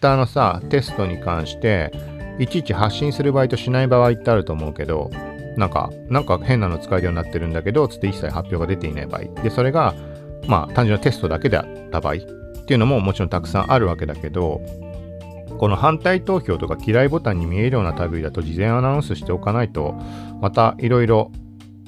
[0.00, 1.92] ターのさ、テストに関して、
[2.38, 5.10] いちいち発信する場合としない場合ってあると思うけど、
[5.56, 9.42] なんか、なんか変なの使えるようになってるんだけど、つって一切発表が出ていない場合。
[9.42, 9.94] で、それが、
[10.46, 12.16] まあ、単純なテストだけであった場合っ
[12.64, 14.60] ていうのももちろんたくさんあるわけだけど、
[15.60, 19.94] この反対投票とか嫌いボタンに見えるような類だと事前アナウンスしておかないと、
[20.40, 21.30] またいろいろ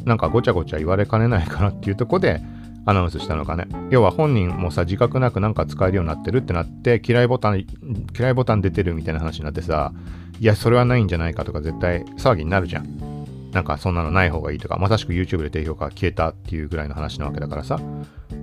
[0.05, 2.43] なんかごちゃごちゃ言われかねないかなっていうとこで
[2.85, 3.68] アナウンスしたのかね。
[3.89, 7.64] 要は本人もさ、自覚なくなんか使えるようになってるってなって、嫌いボタン、
[8.14, 9.95] 嫌いボタン出てるみたいな話になってさ、
[10.39, 13.22] いや、それはないんじゃないかとか絶対騒ぎになるじゃん。
[13.53, 17.78] なんかそんなのない方がいいとか、まさしく YouTube で低評価消えたっていうぐらいの話なわけだからさ。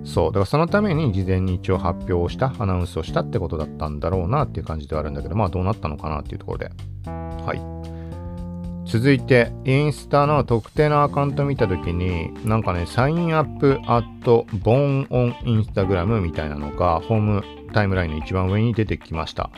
[0.04, 0.32] そう。
[0.32, 6.70] だからそのために事前に一応発表をした、アナウンスをしたってことだったんだろうなっていう感じではあるんだけど、まあどうなったのかなっていうところで。
[7.06, 8.90] はい。
[8.90, 19.50] 続いて、インスタの特定のアカウント見たときに、なんかね、サインアップアットボーンオンインスタグラムみたいなのが、ホームタイムラインの一番上に出てきました。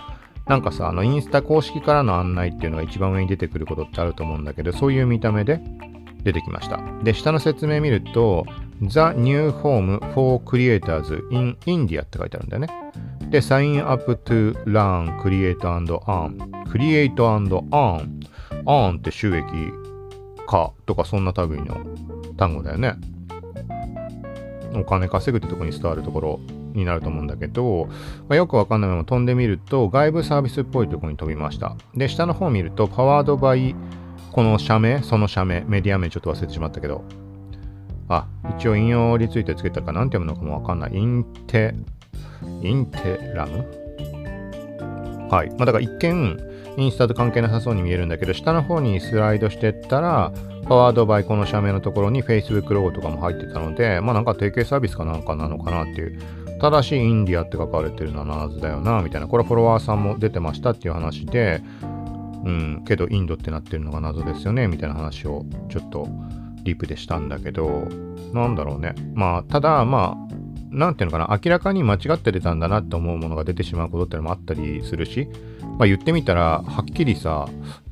[0.47, 5.61] なんかさ、あの、インスタ公式からの案内っていうのが一番上に出てくることってあると思うんだけど、そういう見た目で
[6.25, 6.81] 出てきました。
[7.03, 8.47] で、下の説明見ると、
[8.81, 12.69] The New Home for Creators in India って書いてあるんだよね。
[13.31, 16.37] で、Sign up to learn, create and earn.
[16.65, 18.23] create and earn
[18.65, 19.45] アーンって収益
[20.47, 21.81] かとかそんな類の
[22.37, 22.95] 単語だよね。
[24.75, 26.41] お金稼ぐってとこに伝わるところ
[26.73, 27.87] になると思うんだけど、
[28.29, 31.77] まあ、よくわかんないまま飛んでみると外部サービスっぽいところに飛びました。
[31.95, 33.75] で、下の方を見るとパワードバイ
[34.33, 37.05] この社名、その社名、メディア名ちょっと忘れてしまったけど、
[38.09, 38.27] あ、
[38.59, 40.93] 一応引用についてつけたか何て読むのかもわかんない。
[40.95, 41.75] インテ、
[42.63, 43.67] インテラム？
[45.31, 45.51] はい。
[45.51, 46.39] まあ、だから一見、
[46.79, 50.33] インスタと関係なさそうに見えるんだけど、下の方にスライドしてったら、
[50.67, 56.19] パワードバイこの社名のところに Facebook ロゴとかも入ってたので、まあなんか提携サービスかなんかなのかなっていう。
[56.63, 59.27] ただし、インディアって書かれてるのは謎だよな、みたいな。
[59.27, 61.61] これフォロワーさんも出てましたっていう話で、
[62.45, 66.07] うん、けどインドってなってるのが謎ですよね、みたいな話をちょっと
[66.63, 67.89] リプでしたんだけど、
[68.33, 68.95] なんだろうね。
[69.13, 70.35] まあ、ただ、まあ、
[70.71, 75.29] なんていうのかな、明らかに間違って出たんだなって思うものが出てしまうことってのもあったりするし、
[75.81, 77.49] まあ、言ってみたら、はっきりさ、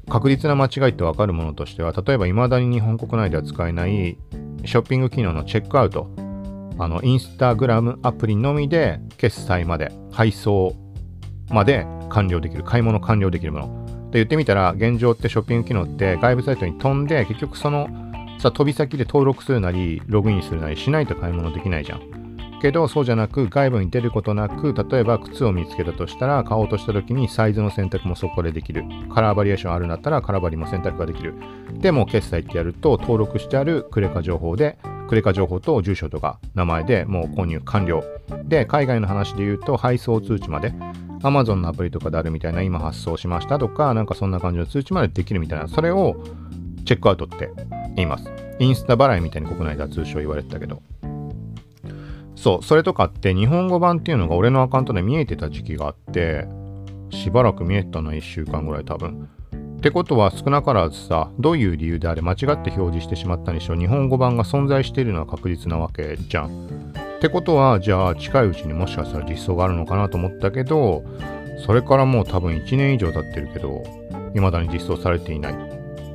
[0.09, 4.16] 確実な間違いってわかるものとしては、例えば未だに日本国内では使えない
[4.64, 6.09] ショッピング機能のチェックアウト、
[6.81, 10.74] あの、インスタグラムアプリのみで決済まで、配送
[11.51, 14.11] まで完了できる、買い物完了できるもの。
[14.11, 17.89] で言ってみたら、現状ってショッピング機能って外部サイトに飛んで、結局その
[18.39, 22.20] さ、飛び先で登録するなり、ログインするなりしないと買い物できないじゃん。
[22.61, 31.35] けどそうじゃなく外部に出ることなく例えば靴を見つけたとしたら買おうとした時にサイズの選択もそこでできるカラーバリエーションあるんだったらカラーバリも選択ができる
[31.72, 34.78] でも決済ってやると登録してあるクレカ情報で
[35.11, 38.04] クレカ情報と住所とか名前でもう購入完了。
[38.44, 40.70] で海外の話で言うと配送通知まで
[41.22, 46.14] Amazon のアプリとかであるみたいな今発送しましたとかなんかそんな感じの通知までできるみたいなそれを
[46.84, 47.50] チェックアウトって
[47.96, 48.30] 言います。
[48.61, 50.80] インスタ払いみたいに国内では通称言われてたけど。
[52.36, 56.46] そう、それとかって日本語版っていうのが俺のアカウントで見えてた時期があって、
[57.11, 59.28] しばらく見えてたの1週間ぐらい多分。
[59.81, 66.66] ってことは少なからずさ、どういう理由であれ間違って表示してしまったにしろ日本語版が存在しているのは確実なわけじゃん。
[67.16, 71.03] ってことは、じゃあ近いうちにもしかしたら実装があるのかなと思ったけど、
[71.64, 73.83] それからもう多分1年以上経ってるけど、
[74.35, 75.55] 未だに実装されていない。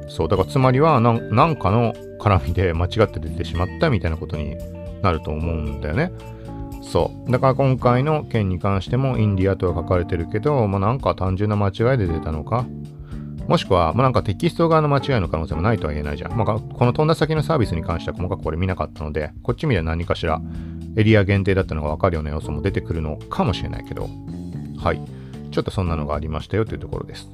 [0.10, 4.58] そう、だからつまりは何かの絡みで間違って出てしまったみたいなことに
[5.02, 6.12] なると思うんだよね。
[6.84, 7.32] そう。
[7.32, 12.68] だから今回の件に関してもインディアとは書かれてるけど、まあ、なんか単純な間違いで出たのか。
[13.48, 16.34] もしくは、まあ、なんかテキスト側の間違いの可能性もないとは言えないじゃん。
[16.36, 20.42] まあ、この飛んだ先のサービスに関しては細かくこれ見なかったので、こっち見れば何かしら
[20.96, 24.10] エリア限定だったのがわかるような要素も出てくるのかもしれないけど、
[24.78, 25.02] はい。
[25.52, 27.30] ちょっとそんなのがありましたよというところです。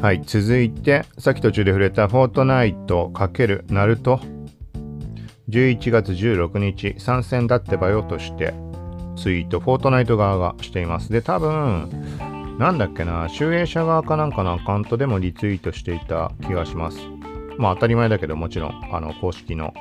[0.00, 4.20] はい、続いて、さっき途中で触れたフォートナイト×ナルト
[5.48, 8.54] 11月16日参戦だってばよとして
[9.16, 11.12] ツイート、フォートナイト側がしています。
[11.12, 11.88] で、多分、
[12.58, 16.98] なんだっけな、集英社側かなんかのアカウントでもリツイートしていた気がします。
[17.58, 19.74] まあ当たり前だけど、もちろん、あの、公式の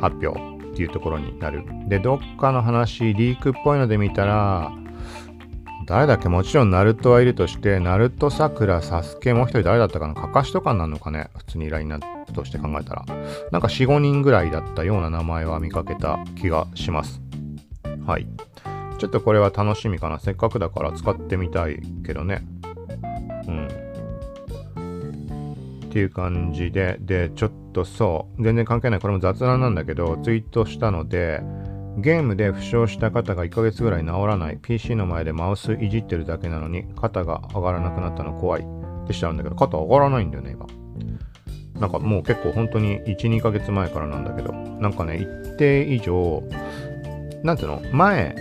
[0.00, 1.64] 発表っていうところになる。
[1.88, 4.72] で、どっかの話、リークっぽいので見たら、
[5.86, 6.28] 誰だっけ？
[6.28, 10.14] もちろんナルトはいるとして、ナルト、サクラ、サスケ、もう一人誰だったかな？
[10.14, 11.30] かかしとかになるのかね？
[11.36, 13.04] 普通にラインナップとして考えたら。
[13.52, 17.22] なんか4、5人ぐらいだったような名前は見かけた気がします。
[18.06, 18.26] はい。
[18.98, 20.18] ちょっとこれは楽しみかな。
[20.18, 22.42] せっかくだから使ってみたいけどね。
[23.46, 23.68] うん。
[25.86, 29.00] っていう感じで、で、ちょっとそう、全然関係ない。
[29.00, 31.42] これも雑談なんだけど、ツイートしたので、
[32.00, 38.64] ゲームで負傷した肩が1ヶ月ぐらい治らない PC の前でマウスいじってるだけなのに肩が上がらなくなったの怖いっ
[39.08, 40.64] てしちゃうんだけど肩上がらないんだよね今
[41.80, 46.44] なんかもう結構本当に12ヶ月前からなんだけどなんかね一定以上
[47.42, 47.82] なんていうの？
[47.92, 48.36] 前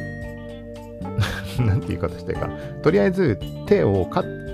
[1.60, 2.50] なんて言い方してるか
[2.82, 4.08] とりあえず手を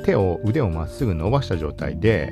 [0.05, 2.31] 手を腕をまっすぐ伸ばした状態で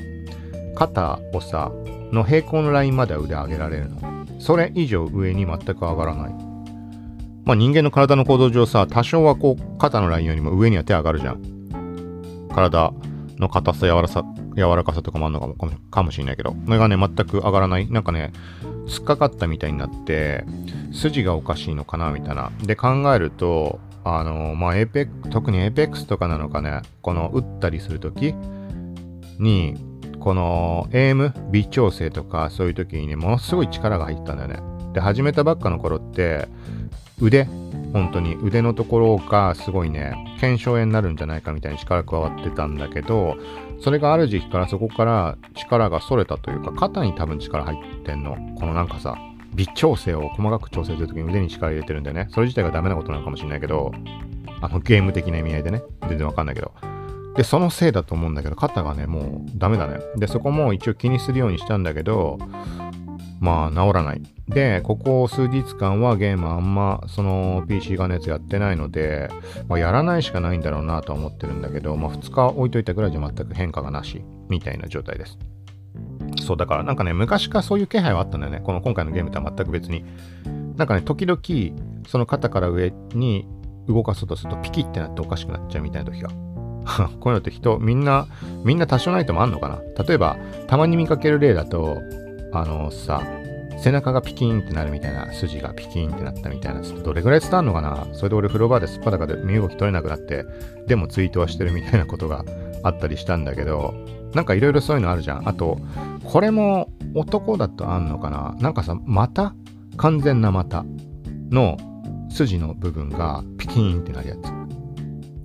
[0.76, 1.72] 肩をさ
[2.12, 3.98] の平行のラインまでは腕上げられるの
[4.40, 6.52] それ以上上に全く上がらない
[7.46, 11.42] まあ、人間の体の構造上さ、多少はこう、肩のラインよりも上には手上がるじゃん。
[12.54, 12.94] 体
[13.38, 14.24] の硬さ、柔らさ、
[14.56, 15.56] 柔らかさとかもあるのかも
[15.90, 17.90] かもしれないけど、それがね、全く上がらない。
[17.90, 18.32] なんかね、
[18.88, 20.46] 突っかかったみたいになって、
[20.94, 22.52] 筋がおかしいのかな、みたいな。
[22.64, 28.34] で、考えると、あの、まあ、エペ特にエペックスとかなのかね、この打ったりするとき
[29.40, 29.76] に、
[30.20, 34.60] このエイム、微調整とかそういう時に、ものすごい力が入ったんだよね。
[34.94, 36.48] で、始めたばっかの頃って、
[37.22, 37.48] 腕
[37.94, 43.38] 本当に腕のところがすごいね腱鞘炎になるんじゃないかみたいに力加わってたんだけど
[43.82, 49.18] それがある時期からそこから力がそれたというか肩に多分力入ってんのこのなんかさ
[49.56, 52.28] 微調整を細かく調整するときに腕に力入れてるんだよね。
[52.30, 53.92] それ自体がダメなことなのかもしれないけど
[54.62, 55.84] あのゲーム的な意味合いでね。
[56.08, 56.72] 全然わかんないけど。
[57.36, 60.00] でそのせいだと思うんだけど肩がねもうダメだね。
[60.18, 62.38] でそこも一応気にするようにしたんだけど
[63.40, 64.22] まあ治らない。
[64.48, 69.30] で、ここ数日間はゲームあんまその PC が熱やってないので、
[69.68, 75.38] まあ、やらないしかないんだろうなとは思ってるんだけど、まあ、2日置いといたぐらいじゃ全く変化がなしみたいな状態です。
[76.38, 78.62] そう、だからなんかね、昔からそういう気配はあったんだよね。
[78.64, 80.06] この今回のゲームとは全く別に。
[80.78, 81.40] なんかね、時々
[82.08, 83.48] その肩から上に
[83.88, 86.30] 動かそうとするとピキってなっておかしくなっちゃうみたいな時が。
[87.20, 88.28] こういうのって人、みんな、
[88.64, 92.00] みんな多少ないともあんのかな例えば、たまに見かける例だと、
[92.54, 93.22] あのさ、
[93.78, 100.46] 背中がピキーンってなるみたいな、筋がピキンってなったみたいな、どれぐらい伝わるのかなそれで俺風呂場ですっぱだかで身動き取れなくなって、
[100.88, 102.46] でもツイートはしてるみたいなことが
[102.84, 103.94] あったりしたんだけど、
[104.34, 105.48] なんかいろいろそういうのあるじゃん。
[105.48, 105.80] あと、
[106.24, 108.56] これも男だとあんのかな？
[108.60, 109.54] なんかさ、股？
[109.98, 110.86] 完全な股
[111.50, 111.78] の
[112.30, 114.40] 筋の部分がピキーンってなるやつ。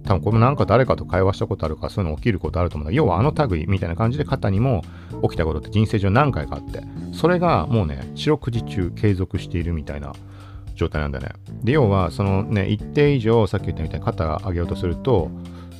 [0.04, 2.94] 多分これもなんか誰かと会話したことあるかそういうの起きることあると思うんだ。
[2.94, 4.82] 要はあの類みたいな感じで肩にも
[5.24, 6.84] 起きたことって人生上何回かあって。
[7.12, 10.12] それがもうね四六時中継続しているみたいな
[10.76, 11.30] 状態なんだね。
[11.64, 15.28] で要はそのね一定以上さっき言ったみたいに肩上げようとすると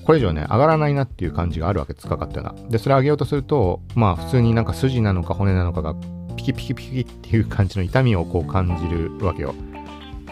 [0.07, 5.95] これ以上ね上がらないなっていう感じがあるわけつかかったよなでそれ上げようとするとまあ普通になんか筋なのか骨なのかが
[6.37, 9.55] ピキピキピキっていう感じの痛みをこう感じるわけよ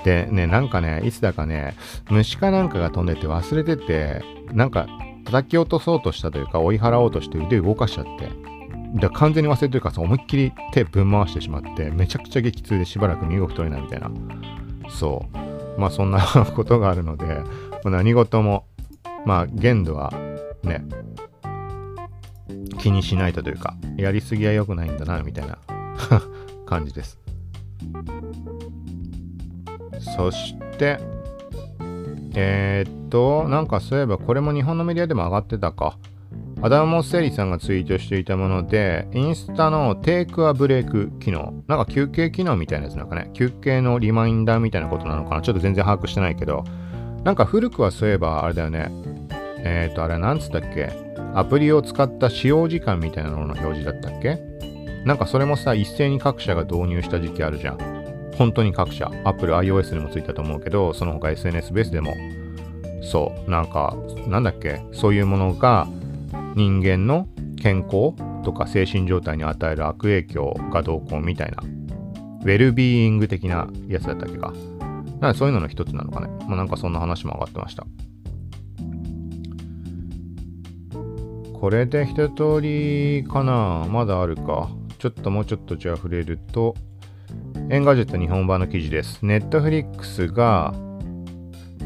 [0.04, 1.74] でね、なんかね、いつだかね、
[2.10, 4.22] 虫かなんかが飛んでて忘れてて、
[4.52, 4.86] なんか
[5.24, 8.28] 叩き落とそうとしたというか、追い払おうとして腕動かしちゃって、
[9.00, 14.10] で完全に忘れてるからさ、思いっきり手ぶん回してしまって、めちゃくちゃ激痛でしばらく身動き取れないみたいな。
[14.90, 15.80] そう。
[15.80, 16.20] まあそんな
[16.54, 17.42] ことがあるので、
[17.84, 18.66] 何事も、
[19.24, 20.12] まあ限度は
[20.62, 20.84] ね、
[22.78, 25.58] 気にしないとというか、やりすぎは良くないんだな、みたいな
[26.66, 27.18] 感じです。
[30.16, 30.98] そして、
[32.34, 35.96] えー、っと、なんかそういえばこれも日本のメディアでも上がってたか。
[36.62, 45.42] アダム・モッセリさんがツイートしていたもので、インスタのテイクアブレイク機能、なんか休憩機能みたいなやつなんかね、休憩のリマインダーみたいなことなのかな。
[45.42, 46.64] ちょっと全然把握してないけど、
[47.22, 48.90] なんか古くはそういえばあれだよね、
[49.64, 50.92] えっ、ー、と、あれなんつったっけ？
[51.34, 54.38] アプリを使った使用時間みたいなのの表示だったっけ？
[55.04, 57.78] なんかそれもさ、一斉に各社が導入した時期あるじゃん。
[58.36, 62.14] 本当に各社、Apple iOS にもついたと思うけど、その他 SNS ベースでも、
[63.02, 63.96] そう、なんか、
[64.26, 65.86] なんだっけ、そういうものが
[66.54, 67.28] 人間の
[67.62, 71.62] 健康とか精神状態に与える悪影響がどうこうみたいな、
[72.42, 74.52] ウェルビーイング的なやつだったっけか。
[75.20, 76.28] なんかそういうのの一つなのかね。
[76.46, 77.86] まあ、なんかそんな話も上がってました。
[81.64, 84.68] これで一通りかなまだあるか。
[84.98, 86.74] ちょっともうちょっとじゃあ触れると、
[87.70, 89.24] エンガジェット日本版の記事です。
[89.24, 90.74] ネットフリックスが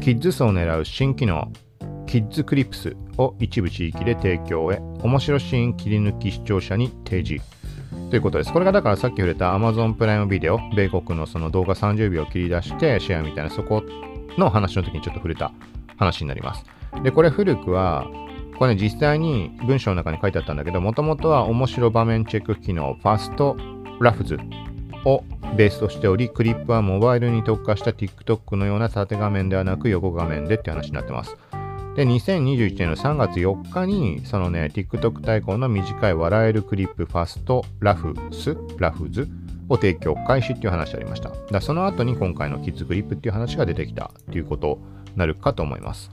[0.01, 1.49] キッズ層を狙う新機能、
[2.07, 7.41] キッズクリップスを一部地域で提供へ、面白シーン切り抜き視聴者に提示。
[8.09, 8.51] ということです。
[8.51, 13.85] これがだからさっき触れた Amazon プライムビデオ、米国のその動画30秒切り出してシェアみたいなそこ
[14.37, 15.53] の話の時にちょっと触れた
[15.95, 16.65] 話になります。
[17.01, 18.11] で、これ古くは、
[18.59, 23.55] これね、実際に文章の中に書いてあったんだけど、もともとは面白場面チェック機能、ファスト
[24.01, 24.37] ラフズ
[25.05, 25.23] を
[25.55, 31.37] ベースとしており、クリップはモバイルに特化した TikTok のような縦画面ではなく横画面でって話になってます。
[31.95, 39.29] で、2021年の3月4日に、そのね、TikTok 対抗の短い笑えるクリップファストラフス、ラフズ
[39.69, 41.31] を提供開始っていう話ありました。
[41.49, 44.81] だその後に今回のキッズグリップっていう話が出てきたっていうこと
[45.11, 46.11] になるかと思います。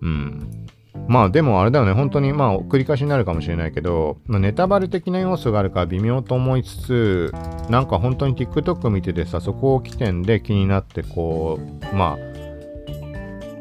[0.00, 0.61] うん。
[1.08, 7.32] まあでもあれだよね、本当にまあ繰り返しになるかもしれないけど、まあ、ネタバレ的な要素があるから微妙と思いつつ、
[7.68, 12.16] なんか本当に TikTok 見ててさ、そこを起点で気になってこう、ま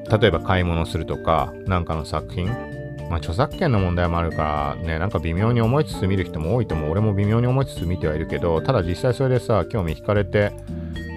[0.10, 2.48] あ、例えば買い物するとか、なんかの作品、
[3.10, 6.92] まあ著作権の問題もあるからね、なんか微妙に思いつつ見る人も多いと思う。
[6.92, 10.54] 俺も微妙に思いつつ見てはいるけど、ただ実際それでさ、興味惹かれて、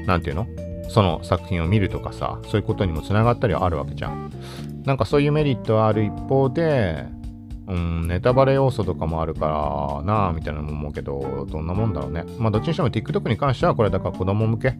[0.06, 0.46] なんていうの？
[0.88, 4.30] その作品を見るとかさ、そういうことにもつながったりはあるわけじゃん。
[4.84, 7.06] なんかそういうメリットはある一方で、
[7.66, 12.24] うん、ネタバレ要素とかもあるからなぁ、みたいなのも思うけど、どんなもんだろうね。
[12.38, 14.76] まあどっちにしても TikTok に関してはこれだから子供向け、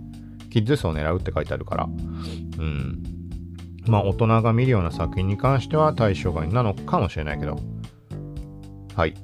[0.51, 1.89] キッズ層を狙うって書いてあるから、
[2.59, 3.03] うん。
[3.87, 7.59] まあ大人が見るような作品に関しては対象外なのかもしれないけど。
[8.95, 9.15] はい。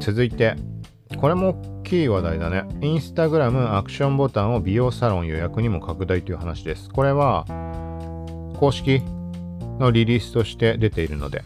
[0.00, 0.56] 続いて、
[1.18, 2.64] これも大きい話題だね。
[2.80, 6.88] インスタグラムアクションボタンを美容サロン予約にも拡大という話です。
[6.88, 7.44] これは、
[8.60, 9.02] 公式
[9.78, 11.42] のリリースとして出ているので、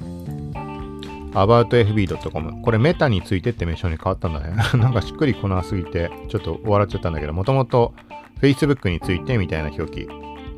[1.32, 2.60] aboutfb.com。
[2.60, 4.56] これメタについてって名称に変わったんだね。
[4.76, 7.94] なんかしっくりこなすぎて、ちょっと笑っちゃったんだけど、もともと
[8.42, 10.08] Facebook についてみたいな表記、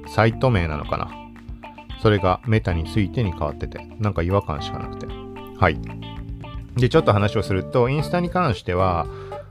[0.09, 1.11] サイト名なのかな。
[2.01, 5.07] それがメタについてに変わってて、なんか違和感しかなくて。
[5.59, 5.79] はい。
[6.77, 9.07] で、ちょっと話をすると、インスタに関しては、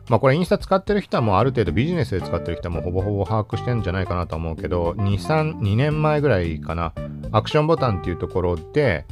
[0.10, 6.94] まあこれインスタ使ってる人はもうある程度ビジネスで使ってる人はもうほぼほぼ把握してるんじゃないかなと思うけど、2、3、2年前ぐらいかな、
[7.32, 9.06] アクションボタンっていうところで、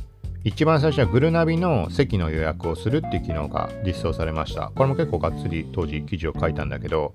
[0.44, 4.72] 一番最初はグルナビの席の予約をするっていう機能が実装されました。
[4.76, 7.14] これも結構がっつり当時記事を書いたんだけど、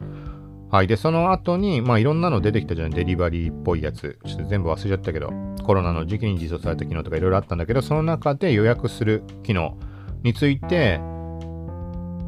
[0.71, 0.87] はい。
[0.87, 2.91] で、その後に、まあいろんなの出てきたじゃん。
[2.91, 4.19] デリバリーっぽいやつ。
[4.27, 9.79] ちょっと全部忘れちゃったけど、コロナの時期に実装された機能とかいろいろあったんだけど、その中で予約する機能
[10.23, 11.01] について、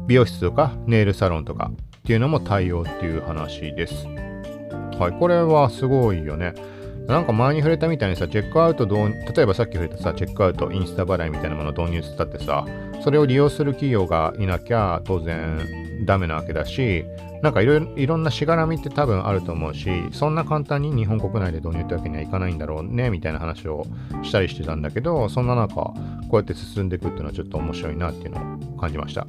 [0.07, 4.07] 美容室とかネイルサロンとかっていうのも対応っていう話です。
[4.97, 6.53] はい、これはすごいよね。
[7.07, 12.65] なんか前に触れたみたいにさ、チェックアウト例えばさっき触れたさ、チェックアウト、インスタ払いみたいなものを導入したってさ、
[13.03, 15.59] それを利用する企業がいなきゃ当然
[16.05, 17.03] ダメなわけだし、
[17.41, 23.85] なんかいろいろんなしがらみって多分あると思うし、そんな簡単に日本国内で導入ってわけにはいかないんだろうね、みたいな話を
[24.21, 25.95] したりしてたんだけど、そんな中、こ
[26.33, 28.41] うやって進んでいくっていうのはちょっと面白いなっていうの
[28.75, 29.25] を感じました。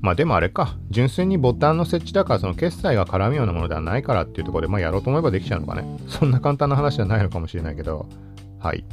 [0.00, 5.84] まあでもあれか、純粋にボタンの設置だからその決済が絡むようなものではないからっていうところで、まあやろうと思えばできちゃうのかね。
[6.06, 8.06] そんな簡単な話じゃないのかもしれないけど、
[8.60, 8.84] はい。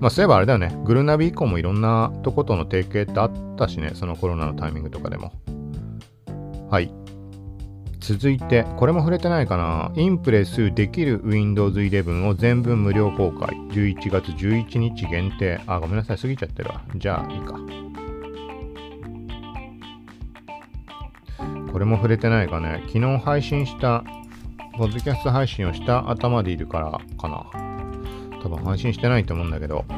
[0.00, 5.32] まあそういえばあれだよね、グルナビ以降もいろんなとことの提携ってあったしね、そのコロナのタイミングとかでも。
[6.70, 6.92] はい。
[8.00, 9.92] 続いて、これも触れてないかな。
[9.94, 13.50] インプレスできる Windows 11を全文無料公開。
[13.70, 15.60] 11月11日限定。
[15.66, 16.16] あ、ごめんなさい。
[16.16, 16.80] 過ぎちゃってるわ。
[16.96, 17.87] じゃあいいか。
[21.78, 22.82] これも触れてないかね。
[22.88, 24.02] 昨日配信した、
[24.76, 27.46] ポッドキャスト配信をした頭でいるからかな。
[28.42, 29.84] 多分配信してないと思うんだけど。
[29.86, 29.94] こ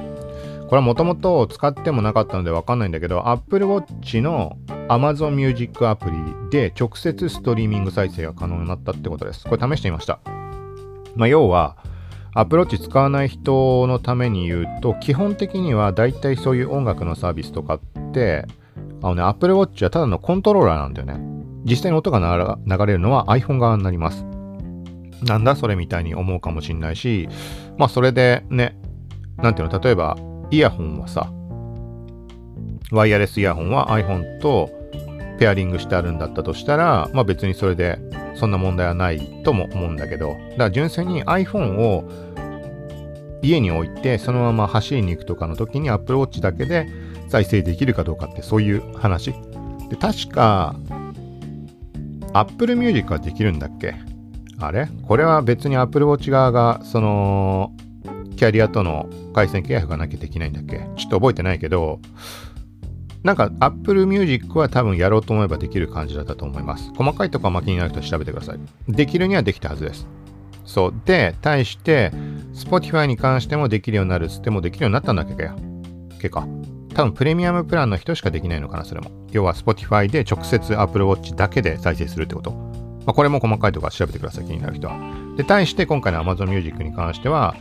[0.72, 4.58] れはもともと使ってもなかったのでわかんないんだけど、Apple Watch の
[4.90, 9.46] Amazon Music アプリで直接ストリーミング再生が可能になったってことです。
[9.46, 10.20] これ試してみました。
[11.16, 11.78] まあ、要は、
[12.34, 17.80] Apple Watch 使わない人のために言うと、基本的にはだいたいそういう音楽のサービスとかっ
[18.12, 18.44] て、
[19.02, 21.39] あのね、Apple Watch はただのコントローラーなんだよね。
[21.64, 22.18] 実際に音が
[22.66, 24.24] 流れるのは iPhone 側になります。
[25.22, 27.28] なんだそれみたいに思うかもしんないし、
[27.76, 28.78] まあそれでね、
[29.38, 30.16] なんていうの、例えば
[30.50, 31.30] イヤホンはさ、
[32.90, 34.70] ワイヤレスイヤホンは iPhone と
[35.38, 37.98] ペアリングしてあるんだったとしたら、まあ別にそれで
[38.34, 42.10] そんな問題はないとも思うんだけど、だから純粋に iPhone を
[43.42, 46.86] 家に置いてそのまま走りに行くとかの時に Apple Watch だけで
[47.28, 49.32] 再生できるかどうかってそういう話。
[49.88, 50.76] で、確か
[52.32, 53.94] Apple Music はできるんだっけ？
[54.58, 54.88] あれ？
[55.06, 57.72] これは別に Apple Watch 側が、その、
[58.36, 60.88] キャリアとの回線契約がなきゃできないんだっけ？
[60.96, 62.00] ちょっと覚えてないけど、
[63.22, 66.90] なんか Apple Music は多分やろうと思えばできる感じだったと思います。
[66.94, 68.58] 細かいとこは気になる人は調べてください。
[68.88, 70.06] できるにはできたはずです。
[70.64, 70.94] そう。
[71.04, 72.12] で、対して、
[72.54, 75.34] Spotify に関してもできるようになるっつってもできるようになったんだっけ？
[75.34, 75.56] か
[76.20, 76.46] けか。
[76.94, 79.10] 多分プレミアムプランの人しかできないのかな、それも。
[79.30, 82.50] 要は Spotify で直接 Apple Watch だけで再生するってこと。
[82.50, 84.98] まあ、これも細かいところ調べてください、気になる人は。
[85.36, 87.56] で、対して今回の Amazon Music に関しては、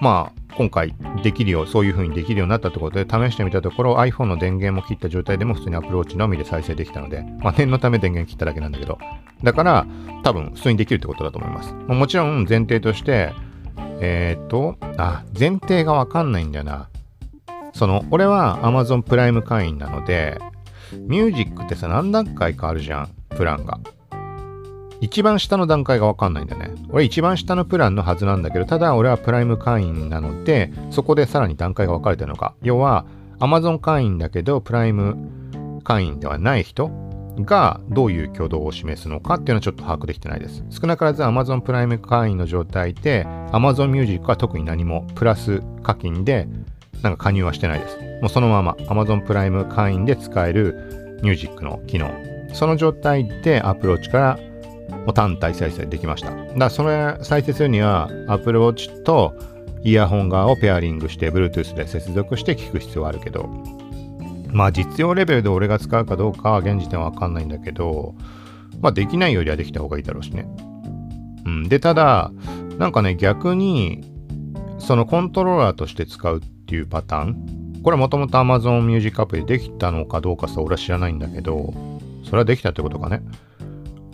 [0.00, 8.98] まあ、今回できるよう、そういう風にできるようになったということで試してみたところ iPhone の電源も切った状態でも普通に Apple Watch のみで再生できたので、まあ念のため電源切っただけなんだけど、
[9.42, 9.86] だから
[10.22, 11.72] 多分普通にできるってことだと思います。
[11.72, 13.32] もちろん前提として、
[14.00, 16.88] えっ、と、あ、前提がわかんないんだよな。
[17.72, 20.38] その、俺は Amazon プライム会員なので、
[21.06, 23.78] ミュージックってさ、何段階かあるじゃん、プランが。
[25.00, 26.70] 一番下の段階がわかんないんだね。
[26.90, 32.54] 俺一番下のプランのはずなんだけど、ただ俺はプライム会員なので、そこでさらに段階が分かれてるのか。
[32.62, 33.04] 要は、
[33.40, 35.16] Amazon 会員だけど、プライム
[35.82, 36.90] 会員ではない人
[37.40, 40.64] がどういう挙動を示すのかっていうのはちょっと把握できてないです。
[40.70, 46.46] 少なからず Amazon プライム会員の状態で Amazon Music は特に何もプラス課金で
[47.02, 47.98] なんか加入はしてないです。
[48.20, 52.10] もうそのまま Amazon プライム会員で使える Music の機能。
[52.52, 54.38] その状態でアプローチから
[55.04, 56.30] もう単体再生できました。
[56.30, 59.34] だからそれ再生するには Apple Watch と
[59.82, 63.48] イヤホン側をペアリングして Bluetooth で接続して聞く必要はあるけど、
[64.52, 68.14] まあ実用レベルで俺が使うかどうかは現時点はわかんないんだけど、
[68.80, 70.46] まあできないよりはできた方がいいだろうしね。
[71.46, 71.68] うん。
[71.68, 72.30] で、ただ、
[72.78, 74.02] なんかね、逆に、
[74.78, 76.40] そのコントローラーとして使う
[76.72, 81.74] ていうパターン、これはもともと Amazon Music アプリできたのかどうかさ、俺は知らないんだけど、
[82.24, 83.22] それはできたってことかね。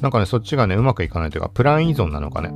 [0.01, 2.53] なんかね、そっちがね、うまくいかないというか、プラン依存なのかね。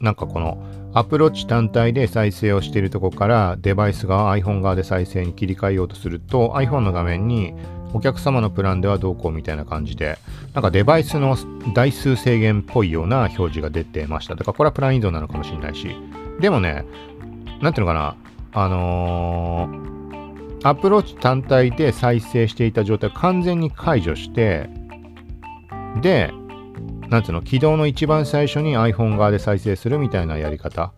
[0.00, 7.54] なんかこの、アプローチ単体で再生をしているとこからデバイス側、iPhone 側で再生に切り替えようとすると iPhone の画面に
[7.94, 10.18] お客様のプランではどうこうみたいな感じで
[10.54, 11.36] なんかデバイスの
[11.74, 15.94] 台数制限っぽいような表示が出てましただからこれはプラン依存なのかもしれないし
[16.40, 16.84] でもね
[17.60, 18.16] なんていうのかな
[18.62, 24.68] あのー、アプローチ単体で再生していた状態を完全に解除して
[26.00, 26.32] で、
[27.08, 30.92] なんつうの、起動の一番最初に iPhone 側で再生するみたいなやり方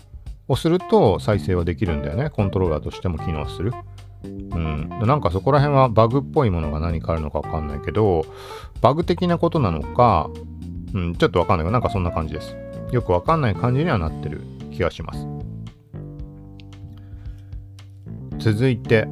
[0.48, 2.30] をすると再生はできるんだよね。
[2.30, 3.72] コントローラーとしても機能する。
[4.24, 4.88] うん。
[5.06, 8.24] なんかそこら辺はバグっぽいものが何かあるのかわかんないけど、
[8.80, 10.28] バグ的なことなのか、
[10.92, 12.56] うん、ちょっとわかんないけど、なんかそんな感じです。
[12.90, 14.42] よくわかんない感じにはなってる
[14.72, 15.39] 気がします。
[18.40, 19.06] 続いて、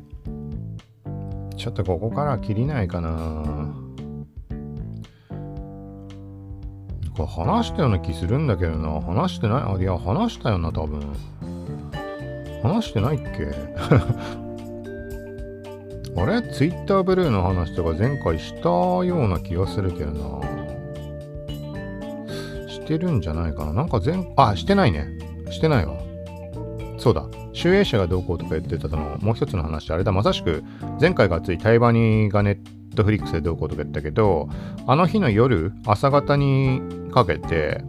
[1.57, 3.75] ちょっとここから切りないかな
[7.17, 9.01] か話したような気するんだけどな。
[9.01, 9.63] 話してない？
[9.77, 11.01] あ、いや、話したよな、多分。
[12.63, 13.49] 話してないっけ？
[16.17, 16.43] あれ？
[16.53, 20.41] ツイッターブルーの話とか前回したような気がするけどな。
[22.69, 23.73] してるんじゃないかな。
[23.73, 25.07] なんか前、あ、してないね。
[25.51, 25.99] してないわ。
[26.99, 27.27] そうだ。
[27.59, 30.63] 集英社がどうこうとか言ってたの、もう一つの話、あれだ、まさしく、
[31.01, 34.49] 前回がつい対話にがネットフリックスでどうこうとか言ったけど、
[34.87, 36.81] あの日の夜、朝方に
[37.13, 37.83] かけて、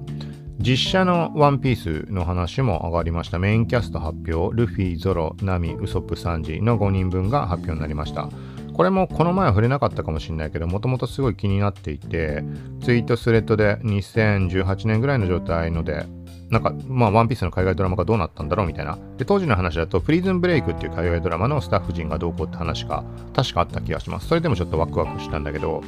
[0.58, 3.38] 実写のワンピースの話も上がりました。
[3.38, 8.28] メインキャスト発表、ルフィ、ゾロ、ナミ、ウソップ、サンジの5人分が発表になりました。
[8.74, 12.44] これもこの前は触れなかったかもしれないけど、もともとすごい気になっていて、
[12.82, 16.06] ツイートスレッドで2018年ぐらいの状態ので、
[16.50, 18.98] なんか、まあ、ワンピースの海外ドラマがどうなったんだろうみたいな。
[19.18, 23.04] で、当時の話だと、プリズンブレイクっていう海外ドラマのスタッフ陣がどうこうって話が
[23.36, 24.28] 確かあった気がします。
[24.28, 25.84] それでもちょっとワクワクしたんだけど、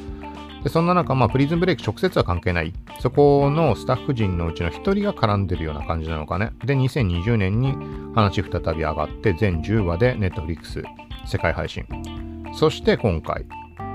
[0.62, 2.72] でそんな中、まあ、プリズンブレイク直接は関係ない。
[3.00, 6.52] そこのスタッフ陣のうちの1人が絡んでるような感じなのかね。
[6.64, 7.74] で、2020年に
[8.14, 10.84] 話再び上がって、全10話で Netflix
[11.26, 11.84] 世界配信。
[12.54, 13.46] そして今回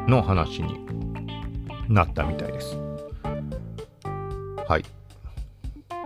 [0.07, 0.85] の話に
[1.87, 2.77] なったみたいです。
[4.67, 4.96] はい。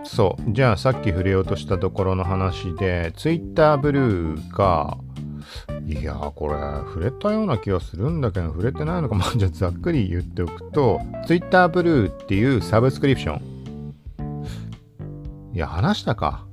[0.04, 0.52] そう。
[0.52, 4.98] じゃあさっき触れようとしたところの話で、Twitter ブルーが、
[5.86, 9.14] いやこれ触れたような気がするんだけど触れてないのか。
[9.16, 13.42] まあじゃあざっくり言っておくと Twitter ブルーっていうサブスクリプション。
[15.54, 16.46] いや話したか。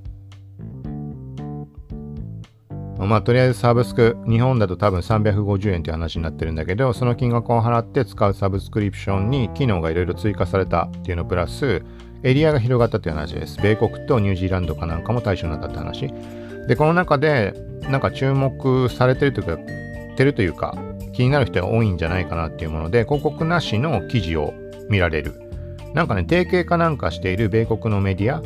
[2.97, 11.81] まあとりあえずサブスク日本だと多分350円って話になってるんだけどその金額を払って使うサブスクリプションに機能がいろいろ追加されたっていうのプラス
[12.23, 16.13] エリアが広がったっていう話です米国とニュージーランドかなんかも対象になったって話
[16.67, 17.53] でこの中で
[17.89, 19.57] なんか注目されてるというか、
[20.15, 20.77] てるというか、
[21.13, 24.53] 気になる人が多いんじゃないかなっていうもので、広告なしの記事を
[24.89, 25.33] 見られる。
[25.93, 28.41] なんかね、提携かなんかしている米国のメディア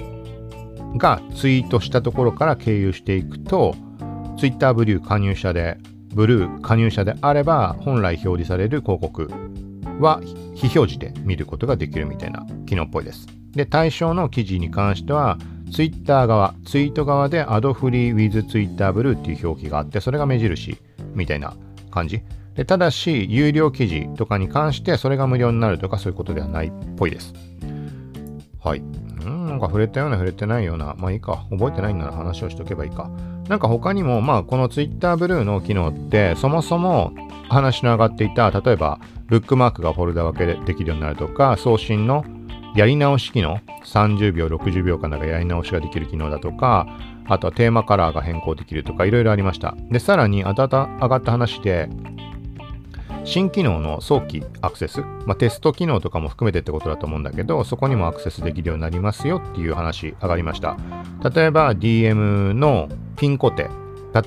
[0.97, 3.75] がツイートしたところから経由していくと、
[4.37, 5.77] Twitter ブルー加入者で、
[6.13, 9.29] ブルー加入者であれば、本来表示される広告
[9.99, 10.21] は
[10.55, 13.27] 非表示で見ることができるみたいな機能っぽいです。
[13.51, 15.37] で、対象の記事に関しては、
[15.71, 20.77] ツイッター側、ツイート側でアドフリー with Twitter Blue っていう表記があって、それが目印
[21.13, 21.53] みたいな
[21.91, 22.21] 感じ。
[22.55, 27.33] でただし、有料記事とかに関してそれが無料になるとかそういうことではないっぽいです。
[28.63, 28.79] はい。
[28.79, 33.09] うん、なんか触れたような触れてないような、まあいいか、覚えてないんなら話をしとけばいいか。
[33.49, 37.13] なんか他にも、まあこの Twitter ブルーの機能って、そもそも
[37.49, 42.25] 話の上がっていた、例えば、ブックマークがフォルダ分けできるようになるとか、送信の
[42.75, 46.87] やり直し機能、30秒、60秒間だやり直しができる機能だとか、
[47.27, 49.75] あとはテーマカラーが変更できるとか、いろいろありました。
[49.91, 51.89] で、さらに、あたた上がった話で、
[53.25, 60.77] 新機能の早期アクセス、まあ、テスト機能とかも含めてってことだと思うんだけど、そこにもアクセスできるようになりますよっていう話上がりました。
[61.33, 63.69] 例えば DM のピン固定、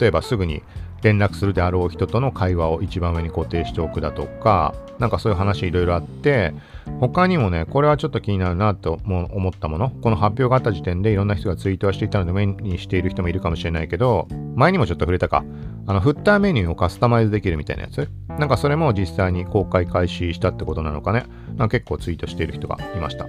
[0.01, 0.63] 例えばすぐに
[1.07, 6.53] 連絡するであろう人との会話を一番上に固定しておくだとか、なんかそういう話いろいろあって、
[7.01, 14.27] 他にもね、これはちょっと気になるなと思ったもの、この発表があった時点でいろんな人がツイートはしていたので目にしている人もいるかもしれないけど、
[14.57, 15.45] 前にもちょっと触れたか、
[15.87, 18.11] あの、フッターメニューをカスタマイズできるみたいなやつ。
[18.29, 21.25] なんかそれも実際に公開開始したってことなのかね。
[21.51, 23.27] なんか結構ツイートしている人がいました。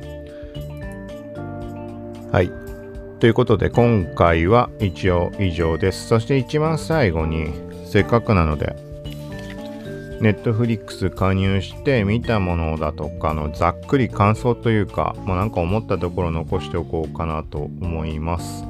[2.32, 2.52] はい。
[3.20, 6.08] ということで今回は一応以上です。
[6.08, 8.76] そして一番最後にせっかくなので
[10.20, 18.66] ネットフリックス加入して見たものだとかのざっくり感想というか、まあ、なんか思ったところ残しておこうかなと思います。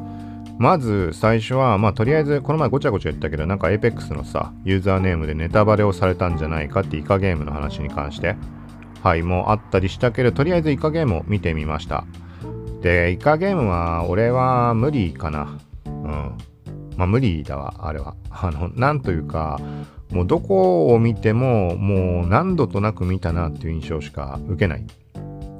[0.57, 8.35] まず最初は、まあとりあえずこの前ごちゃごちゃ言ったけど、なんか APEX のさ、ユーザーネームでネタバレをされたんじゃないかってイカゲームの話に関して、
[9.03, 12.05] はい、もうあったりしたけど、とりあえずイカゲームを見てみました。
[12.81, 15.59] で、イカゲームは、俺は無理かな。
[15.85, 16.37] うん。
[16.97, 18.15] まあ無理だわ、あれは。
[18.29, 19.59] あの、なんというか、
[20.11, 24.83] もうどこを見ても、もう何度となく見たなっていう印象しか受けない。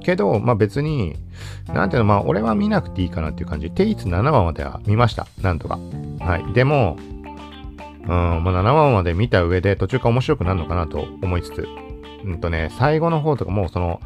[0.01, 1.15] けど、まあ別に、
[1.67, 3.69] なんていうの、まあ俺は見なくていいかなっていう感じ。
[3.69, 5.27] 定一7話までは見ました。
[5.41, 5.79] なんとか。
[6.19, 6.53] はい。
[6.53, 6.97] でも、
[8.03, 11.67] うん、まあ7話まで見た上で途中から面白くなるのかなと思いつつ、
[12.23, 14.01] うんとね、最後の方とかもうその、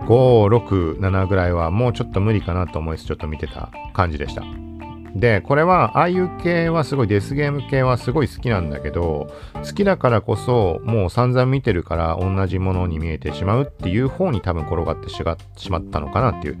[0.00, 4.69] 5、6、7ぐらいはもうちょっと無理かなと思いつつちょっと見てた感じでした。
[5.14, 16.58] で、これは、ああいう系はすごい、デスゲーム系はすごい好きなんだけど、好きだからこそ、もう散々見てるから同じものに見えてしまうっていう方に多分転がってしまったのかなっていう。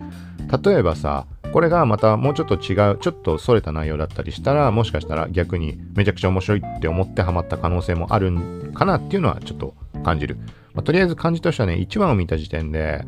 [0.64, 9.74] 例えばさ、これがまたもうちょっと違う、ちょっと逸れた内容だったりしたら、もしかしたら逆にめちゃくちゃ面白いって思ってハマった可能性もあるんかなっていうのはちょっと
[10.04, 10.38] 感じる。
[10.74, 13.04] まあ、とりあえず感じとしてはね、1話を見た時点で、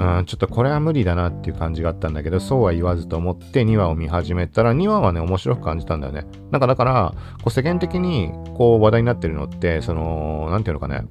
[0.00, 6.24] うん、ちょっとこれは無理だなっていう感じがあったんだけど、そうは言わずと思って2話を見始めたら、2話はね、面白く感じたんだよね。
[6.50, 11.02] なんかだから、こう世間的にこう話題になってるのって、その、なんていうのかね。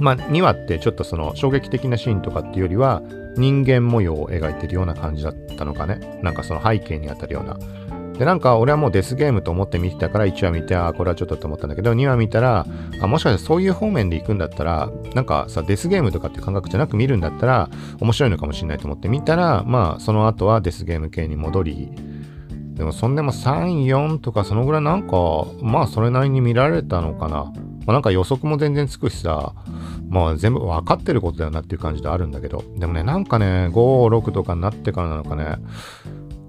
[0.00, 3.02] まあ、2話ってちょっとその衝撃的なシーンとかっていうよりは、
[3.36, 6.20] 人間模様を描いてるような感じだったのかね。
[6.22, 7.56] なんかその背景にあたるような。
[8.18, 12.66] で、なんか俺はもうデスゲームと思って見てたから1話見て、ああ、これはちょっとと思ったんだけど、2話見たら、
[13.00, 21.88] あ、もしかしてそういう方面で行くんだったら、なんかさ、デスゲームとかって感覚じゃなく見るんだったら、面白いのかもしれないと思って見たら、まあ、その後はデスゲーム系に戻り、
[22.74, 27.52] でもそんでも3、4とかそのぐらいなんか、まあそれなりに見られたのかな。
[27.84, 29.52] まあなんか予測も全然つくしさ、
[30.08, 33.72] まあ全部分かってることだよなっていう感じであるんだけど、でもね、なんかね、5、
[34.18, 35.56] 6とかになってからなのかね、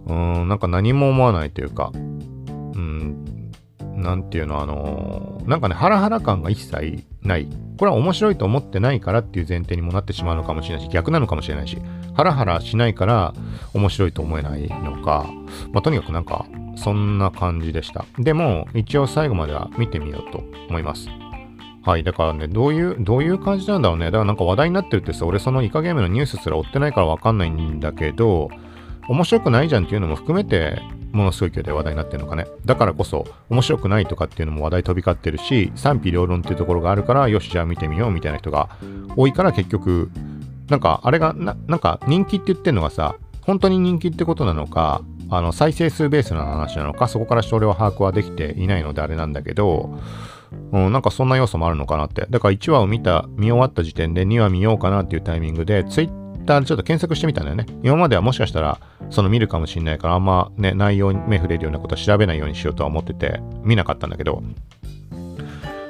[0.08, 3.52] うん、なんか何も思わないというか、うん、
[3.96, 7.48] なんていうの、あのー、なんかね、ハラハラ感が一切ない。
[7.78, 11.78] これは面白いと思ってないからっていう前提にもなってしまうのかもしれないし、逆なのかもしれないし、
[12.14, 13.34] ハラハラしないから
[13.74, 15.30] 面白いと思えないのか、
[15.72, 16.46] まあ、とにかくなんか、
[16.76, 18.06] そんな感じでした。
[18.18, 21.08] でも、一応最後までは見てみようと思います。
[21.86, 22.04] はい。
[22.04, 24.06] だからね、どういう、どういう感じなんだろうね。
[24.06, 28.50] だからなんか話題になってるってさ、俺そのイカゲームのニュースすら追ってないからわかんないんだけど、
[29.08, 30.82] 面白くないじゃんっていうのも含めて、
[31.12, 32.48] ものすごい勢いで話題になってるのかね。
[32.66, 38.70] だからこそ、面白くないとかっていうのも話題飛び交ってるし、賛否両論っていうところがあるから、よし、じゃあ見てみようみたいな人が
[39.16, 40.10] 多いから結局、
[40.70, 50.00] なんか、あれがな、なんか人気って言ってんのがさ、本当に人気ってことなのか、あの、再生数ベースの話なのか、そこからそれは把握はできていないのであれなんだけど、
[50.72, 52.26] うん、なんかそんな要素もあるのかなって。
[52.30, 57.66] だから1話を見た、見終わった時点で2話見ようかなっていうタイミングで、ツイッターでちょっと検索してみたんだよね。
[57.84, 58.80] 今まではもしかしたら、
[59.10, 64.42] その見るかもしんないから、あんまね、内容に目触れるようなことは調べないようにしようとは思ってて、見なかったんだけど、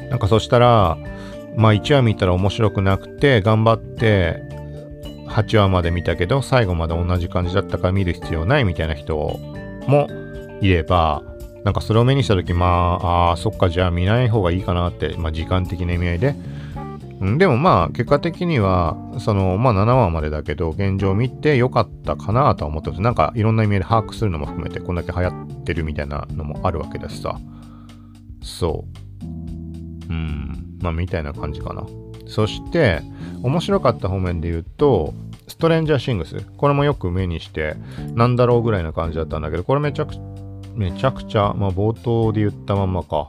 [0.09, 0.97] なんかそしたら、
[1.57, 4.41] まあ1話見たら面白くなくて、頑張って、
[5.27, 9.15] 8話まで見たけど、最後まで同じ感じだったから見る必要ないみたいな人
[9.87, 10.07] も
[10.61, 11.23] いれば、
[11.63, 16.35] なんかそれを目にした時、まあ、ああ、そっか、じゃあ見ない方がいいかなって、まあ時間的な意味合いで、
[17.37, 23.01] でもまあ結果的にはそのまあ7話までだけど現状見てよかったかなとは思ってます。
[23.01, 27.39] なんかいろんな意味で把握するのも含めてこんだけ流行ってるみたいなのもあるわけだしさ。
[28.41, 28.85] そ
[29.21, 30.11] う。
[30.11, 30.77] うん。
[30.81, 31.85] まあみたいな感じかな。
[32.27, 33.01] そして
[33.41, 35.13] 面白かった方面で言うと
[35.47, 36.45] ストレンジャーシングス。
[36.57, 37.75] これもよく目にして
[38.15, 40.15] なんだろうぐらいな感じだったんだけどこれめちゃく
[40.73, 43.27] めちゃくちゃまあ冒頭で言ったまんまか。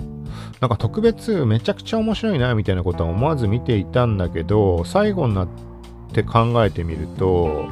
[0.60, 5.48] なんか特別めちゃくちゃ面白いなみたいなことは思わず見ていたんだけど最後になっ
[6.12, 7.68] て考えてみると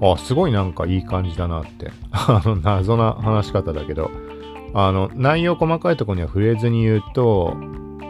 [0.00, 1.90] あすごいなんかいい感じだなって。
[2.10, 4.10] あの謎な話し方だけど。
[4.74, 7.56] あの内容細かいとこには触れずに言うと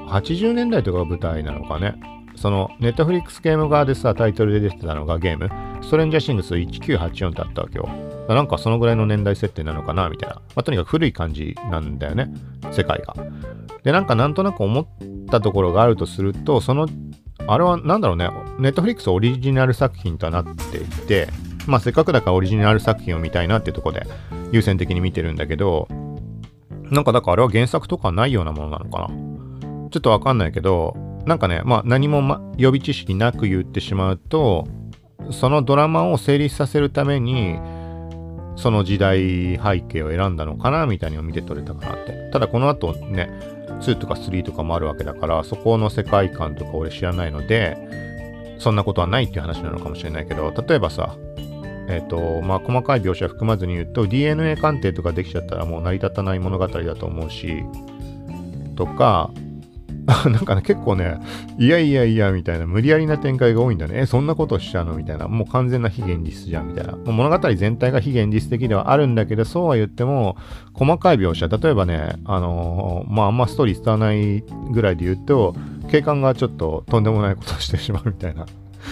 [0.09, 1.95] 80年代とかが舞台なのかね。
[2.39, 5.51] そのネットフリックスゲーム側でさタイトルで出てたのがゲーム。
[5.83, 7.89] ストレンジャーシングス1984ってあったわけよ。
[8.29, 12.33] なんかそのぐらいの年代設定なのかなみたいな、まあ、とにかく古い感じなんだよね。
[12.73, 13.15] 世界が。
[13.83, 14.87] でなんかなんとなく思っ
[15.31, 16.89] たところがあるとするとその
[17.47, 18.31] あれはなんだろうね。
[18.59, 21.29] ネットフリックスオリジナル作品とはなっていて
[21.67, 24.07] まあせっかくだからオリジナル作品を見たいなってとこで
[24.53, 25.89] 優先的に見てるんだけど
[26.91, 29.09] なんかだからあれは原作とかないようなものなのかな。
[29.91, 30.95] ちょっとわかんないけど、
[31.29, 34.67] なんかね、まあ何も、ま、予備知識なく言ってしまうと、
[35.31, 37.59] そのドラマを成立させるために、
[38.57, 42.31] その時代背景を選んだのかなみたいに見て取れたかなって。
[42.33, 43.31] ただこの後ね、
[43.81, 47.77] 2とか3とかもあるわけだから、そこの世界観とか俺知らないので、
[48.59, 51.15] そんなことはないっていう話なのかもしれないけど、例えばさ、
[51.91, 57.63] えっ、ー、と、まあ、細かい描写含まずに言うと、DNA 鑑定とかできちゃったらもう成り立たない物語だと思うし、
[58.77, 59.31] とか、
[60.25, 61.21] なんかね、結構ね、
[61.59, 64.01] いやいやいや、みたいな、無理やりな展開が多いんだね。
[64.01, 64.95] え、そんなことしちゃうの？
[64.95, 65.29] みたいな。
[65.29, 66.93] もう完全な非現実じゃん、みたいな。
[66.93, 70.37] もう物語全体が非現実的ではあるんだけど、そうは言っても、
[70.73, 74.43] 細かい描写、例えばね、あのー、まあ、あんまストーリー伝わない
[74.73, 75.55] ぐらいで言うと、
[75.91, 78.47] 警官がちょっととんでもないことをしてしまうみたいな。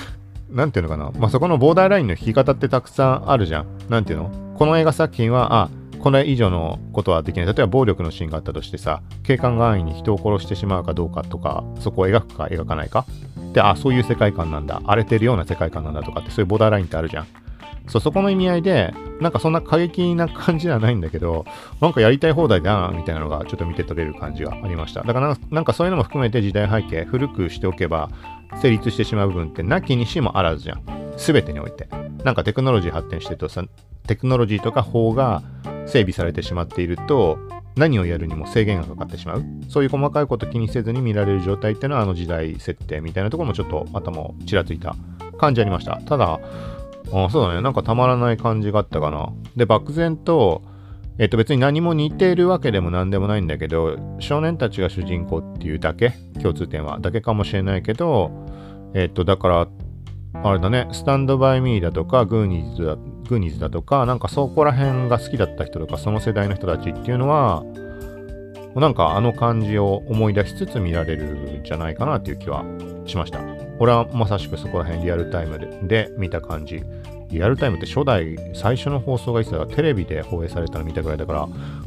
[0.52, 1.10] なんていうのかな。
[1.18, 3.66] まあ、そこのボーダーラインの引き方ってたくさんあるじゃん。
[3.88, 4.30] なんていうの？
[4.58, 5.70] この映画作品は、あ、
[6.06, 7.46] これ以上のことはできない。
[7.46, 13.06] 例えば暴力のシーンがあったとしてさ、警官が安易に人を殺してしまうかどうかとか、そこを描くか描かないか。
[13.52, 14.80] で、あ、そういう世界観なんだ。
[14.84, 17.26] 荒れてるような世界観なんだとかって、そういうボーダーラインってあるじゃん。
[17.88, 21.44] そう、そこの意味合いで、なんかそんな過激な感じではないんだけど、
[21.80, 25.02] なんかやりたい放題だな、みたいなのがちょっと見て取れる感じがありました。
[25.02, 28.10] だからなんかそういうのも含めて時代背景、古くしておけば
[28.62, 30.82] 成立してしまう部分ってなきにしもあらずじゃん。
[31.16, 31.88] すべてにおいて。
[32.22, 33.64] なんかテクノロジー発展してるとさ、
[34.06, 35.42] テクノロジーとか法が
[35.86, 37.38] 整備されてしまっていると
[37.76, 39.44] 何をやるにも制限がかかってしまう。
[39.68, 44.96] そういう細かいこと気にせずに見られる状態っていうのはあの時代設定みたいなところもちょっと頭ちらついた
[45.38, 46.00] 感じありました。
[46.00, 46.40] ただ
[47.12, 47.60] あそうだね。
[47.60, 49.32] なんかたまらない感じがあったかな。
[49.54, 50.62] で漠然と
[51.18, 56.10] えっと別に何も似ているわけでも何でもないんだけど少年たちが主人公っていうだけ？
[56.42, 56.98] 共通点は。
[57.00, 58.30] だけかもしれないけど
[58.94, 59.68] えっとだから
[60.44, 67.64] あれだねスタンドバイミーだとかグーニーズだグーニーズだとか、なんかそこら辺が好きだった人とか、その世代の人たちっていうのは、
[68.74, 72.64] なんかあの感じを思い出しつつ見られるんじゃないかなっていう気は
[73.06, 73.40] しました。
[73.78, 76.82] 俺はまさしくそこら辺リアルタイムでで見た感じ。
[77.30, 81.40] リアルタイムって初代、最初の放送がいつだかテレビで放映されたの見たぐらいだから、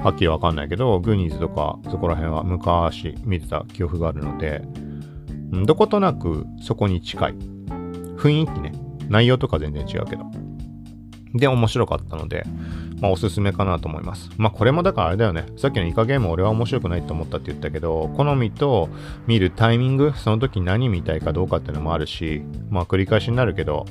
[0.03, 4.61] はっきりわかんないけど、グーニーズとかそこら辺は昔見てた記憶があるので、
[5.65, 7.58] どことなくそこに近い。
[8.19, 8.73] 雰囲気ね。
[9.09, 10.25] 内容とか全然違うけど。
[11.33, 12.43] で、面白かったので、
[13.01, 14.29] まあ、おすすめかなと思います。
[14.37, 15.45] まあ、これもだからあれだよね。
[15.57, 18.89] さっきのイカゲーム俺は面白くないと思ったって言ったけど、好みと
[19.27, 23.85] 見るタイミング、その時何見たいかどうかっていうのもあるし、まあ、繰り返しになるけど、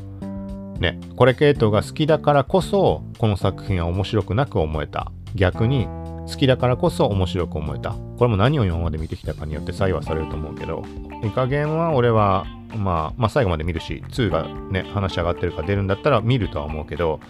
[0.81, 5.12] ね、これ系統が好きだからこそ、この作品は面白くなく思えた。
[5.35, 5.87] 逆に、
[6.26, 7.93] 好きだからこそ面白く思えた。
[7.93, 10.83] これも何を今まで見てきたかによって左右はされると思うけど、
[11.24, 12.47] イカゲームは俺は
[12.77, 17.21] まあ、まあ、最後まで見るし、2がね、話上がってるか出るんだったら見るとは思うけど、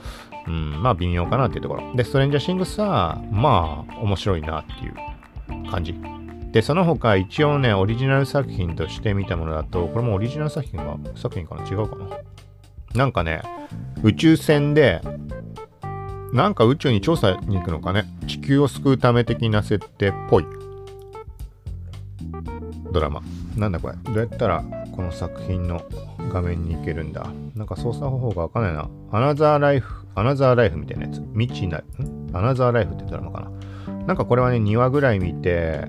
[0.47, 1.95] うん、まあ微妙かなっていうところ。
[1.95, 5.95] で、ストレンジャーシングスは、まあ、面白いなっていう感じ。
[6.51, 11.66] で、その他一応ね、オリジナル作品として見たものだと、これもオリジナル作品が、作品かな？
[11.68, 12.07] 違うかな？
[12.95, 13.43] なんかね、
[14.03, 15.03] 宇宙船で、
[16.32, 20.47] なんか宇宙に調査に行くのかね、地球を救うため的な設定っぽい
[22.93, 23.20] ドラマ。
[23.57, 23.95] なんだこれ？
[23.97, 24.64] どうやったら
[24.99, 25.80] この作品の
[26.32, 27.24] 画面に行けるんだ。
[27.55, 28.90] なんか操作方法がわかんないな。
[29.12, 31.22] アナザーライフ、アナザーライフみたいなやつ。
[31.38, 31.84] 未知な、ん？
[32.32, 33.49] アナザーライフってドラマか
[33.86, 33.96] な。
[34.07, 35.84] なんかこれはね、2話ぐらい見て、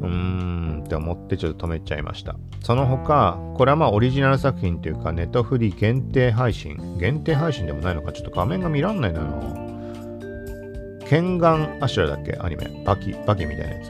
[0.00, 2.34] うーんって思ってちょっと止めちゃいました。
[2.60, 6.98] その他、これはまあオリジナル作品というか、ネットフリ限定配信。
[6.98, 11.06] 限定配信でもないのか、ちょっと画面が見らんないのよな。
[11.06, 12.36] ケンガンアシュラだっけ？
[12.40, 12.82] アニメ。
[12.84, 13.84] バキ、バキみたいなや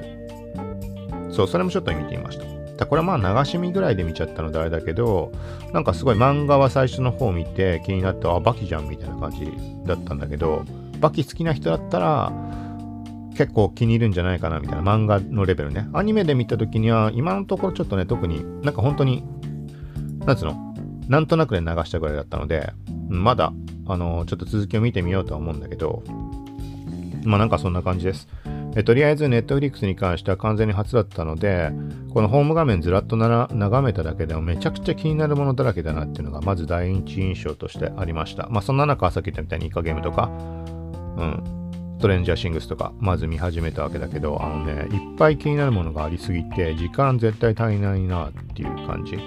[1.30, 1.34] つ。
[1.34, 2.57] そう、それもちょっと見てみました。
[2.86, 5.32] これはまあ流し見ぐらいで見ちゃったのであれだけど、
[5.72, 9.52] なんかすごい漫画は最初の方見て気になって、あ、バキじゃんみたいな感じ
[9.86, 10.64] だったんだけど、
[11.00, 12.32] バキ好きな人だったら
[13.36, 15.88] 結構気に入るんじゃないかなみたいな漫画のレベルね。
[15.92, 19.24] アニメで見た時には今のところちょっとね、特になんか本当に
[20.26, 20.74] なんつうの
[21.08, 22.72] なんとなくで流したぐらいだったので、
[23.08, 23.52] まだ、
[23.86, 26.02] あのちょっと続きを見てみようとは思うんだけど、
[27.24, 28.28] まあなんかそんな感じです。
[28.76, 31.72] えとりあえず Netflix に関しては完全に初だったので、
[32.12, 38.48] このホーム画面ずらっと眺めただけでもめちゃくちゃ気になるものだらけだなっていうのがまず第一印象としてありました。
[38.50, 40.30] まあそんな中、さっき言ったみたいにイカゲームとか、
[41.16, 41.42] うん、
[41.98, 49.18] ストレンジャーシングスとか、まず見始めたわけだけど、あのね、いっぱい気になるものがありすぎて、時間絶対足りないなっていう感じ。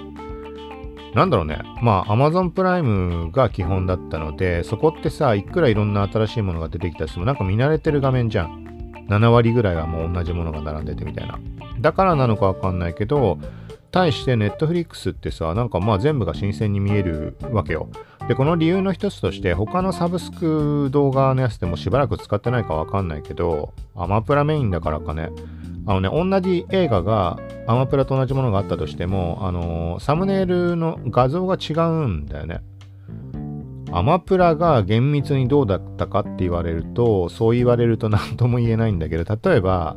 [1.14, 1.58] なんだろうね。
[1.82, 8.62] まあ、Amazon プライムが基本だったので、そこってさ、いくらいろんな新しいものが出てきたとしても、なんか見慣れてる画面じゃん。
[9.08, 11.38] 7割ぐらいはもう同じものが並んでてみたいな。
[11.80, 13.38] だからなのかわかんないけど、
[13.90, 17.88] 対して Netflix ってさ、なんかまあ全部が新鮮に見えるわけよ。
[18.26, 25.30] で、この理由の一つとして、他のサブスク動画のやつでもしばらく使ってないかわかんないけど、アマプラメインだからかね、
[25.86, 32.62] あのね、同じ映画がアマプラと同じものがあったとしても、あのー、サムネイルの画像が違うんだよね。
[33.94, 39.96] アマプラが厳密にどうだったかって言われると、そう言われると何とも言えないんだけど、例えば、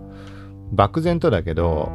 [0.72, 1.90] 漠然とだけど、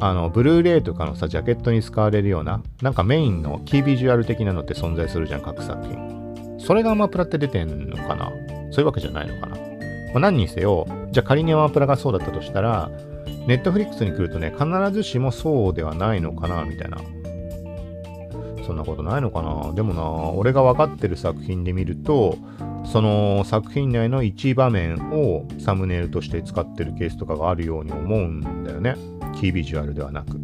[0.00, 6.58] あの、ブルーレイとかのさ、ジャケットに使われるような、なんかメインのキービジュアル的なのって存在するじゃん、各作品。
[6.58, 8.30] それがアマプラって出てんのかな？
[8.70, 9.62] そういうわけじゃないのかな、ま
[10.16, 12.90] あ、何にせよ、じゃあ仮にアマプラがそうだったとしたら、
[13.46, 16.98] ネットフリックスに来るとね、必ずしもそうではないのかな、みたいな。
[18.66, 20.02] そんなことないのかなでもな、
[20.32, 22.36] 俺が分かってる作品で見ると、
[22.84, 28.96] その作品内の一場面をサムネイルとして使ってるケースとかがあるように思うんだよね。
[29.40, 30.38] キービジュアルではなく。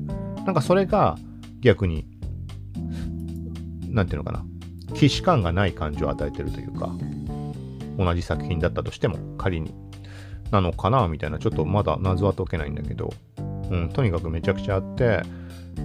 [0.46, 1.18] なんかそれが
[1.60, 2.06] 逆に、
[3.88, 4.44] なんていうのかな。
[4.94, 6.94] 既視感がない感じを与えてるというか、
[7.98, 9.74] 同じ作品だったとしても仮に
[10.52, 13.12] なのかなみたいな、ちょっとまだ謎は解けないんだけど、
[13.70, 15.22] うん、とにかくめちゃくちゃあって、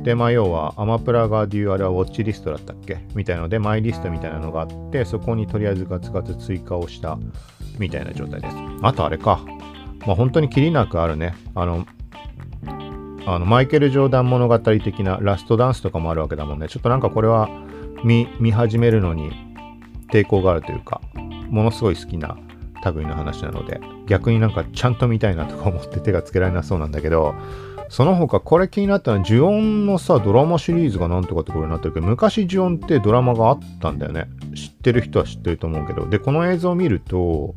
[0.04, 3.06] で、まあ、要は、アマプラがデュアルはウォッチリストだったっけ？
[3.16, 7.18] みたいので、マイリストみたいなのがあって、そこにとりあえずガツガツ追加をした
[7.78, 8.56] みたいな状態です。
[8.82, 9.42] あとあれか。
[10.06, 11.36] まあ、本当にきりなくあるね。
[11.56, 11.86] あの、
[13.26, 16.70] あのマイケル・ジョーダン物語的なラストダンスとかもあるわけだもんね。
[16.70, 17.50] ちょっとなんかこれは
[18.04, 19.32] 見見始めるのに
[20.12, 21.02] 抵抗があるというか、
[21.50, 22.38] ものすごい好きな
[22.96, 27.36] 類の話なので、逆になんかちゃんと見たいなとか思って手がつけられなそうなんだけど、
[27.90, 34.30] その他これ気になったのは、ジュオンのさ、ドラマシリーズがなんとかってことになってるけど、昔ジュオンってドラマがあったんだよね。
[34.56, 36.08] 知ってる人は知ってると思うけど。
[36.08, 37.56] で、この映像を見ると、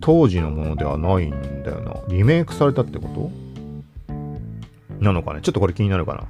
[0.00, 1.94] 当時のものではないんだよな。
[2.08, 3.30] リメイクされたってこ
[4.08, 4.14] と？
[5.00, 5.40] なのかね？
[5.42, 6.24] ちょっとこれ気になるかな。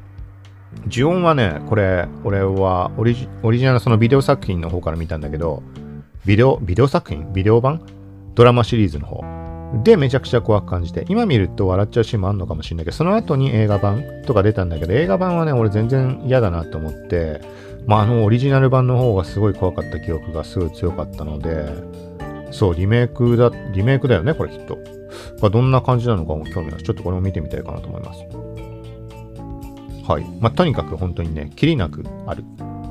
[0.87, 5.63] ジュオンはね、これ、俺はオリジオリジナルそのビデオ作品の方から見たんだけど、
[6.25, 7.33] ビデオ、ビデオ作品？
[7.33, 7.83] ビデオ版？
[8.35, 9.42] ドラマシリーズの方。
[9.83, 17.41] で、めちゃくちゃ怖く感じて、今見ると笑っちゃうシーンもあるのかもしれないけど、その後に映画版とか出たんだけど、映画版はね、俺全然嫌だなと思って、
[17.87, 21.67] まあ、あのオリジナル版の方がすごい怖かった記憶がすごい強かったので、
[22.51, 24.79] そう、リメイクだ、リメイクだよね、これきっと。
[25.41, 28.21] まあ、どんな感じなのかも興味あるし、ちょっとこれも見てみたいかなと思います。
[30.07, 30.27] はい。
[30.41, 32.45] まあ、とにかく本当にね、きりなくある。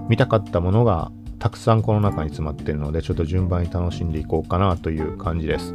[0.09, 5.73] 見たかったものがたくさんこの中に詰まってるので、ちょっと順番に楽しんでいこうかなという感じです。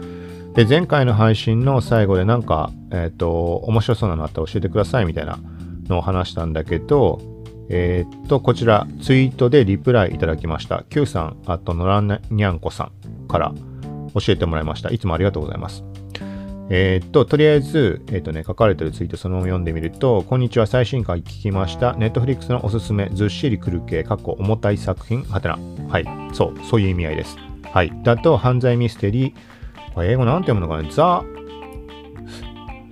[0.57, 5.39] で、前回の配信の最後でなんか、えっ、ー、と、面白そうなのあったら教えてくださいみたいな
[5.87, 7.21] のを話したんだけど、
[7.69, 10.85] えっ、と、こちら、ツイートでリプライいただきました。
[10.89, 12.01] Q さん、あと、のら
[12.31, 13.53] にゃんこさんから
[14.15, 14.89] 教えてもらいました。
[14.89, 15.85] いつもありがとうございます。
[16.71, 21.93] えっ、と、とりあえず、えっ、とね、書かれてるツイートそのまま読んでみると、こんにちは、最新回聞きました。
[21.97, 25.59] ネットフリックスのおすすめ、ずっしりくる系、過去重たい作品、はてな。
[25.91, 27.37] はい、そう、そういう意味合いです。
[27.75, 27.93] はい。
[28.05, 29.56] だと、犯罪ミステリー、
[29.97, 31.25] これ英語なんて読むのかなザ・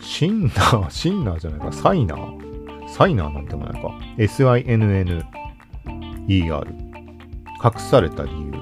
[0.00, 3.90] シンナー、シンナーじゃないか、サイナーサイナーなんて読まないか。
[4.16, 5.22] SINNER。
[7.62, 8.52] 隠された理由。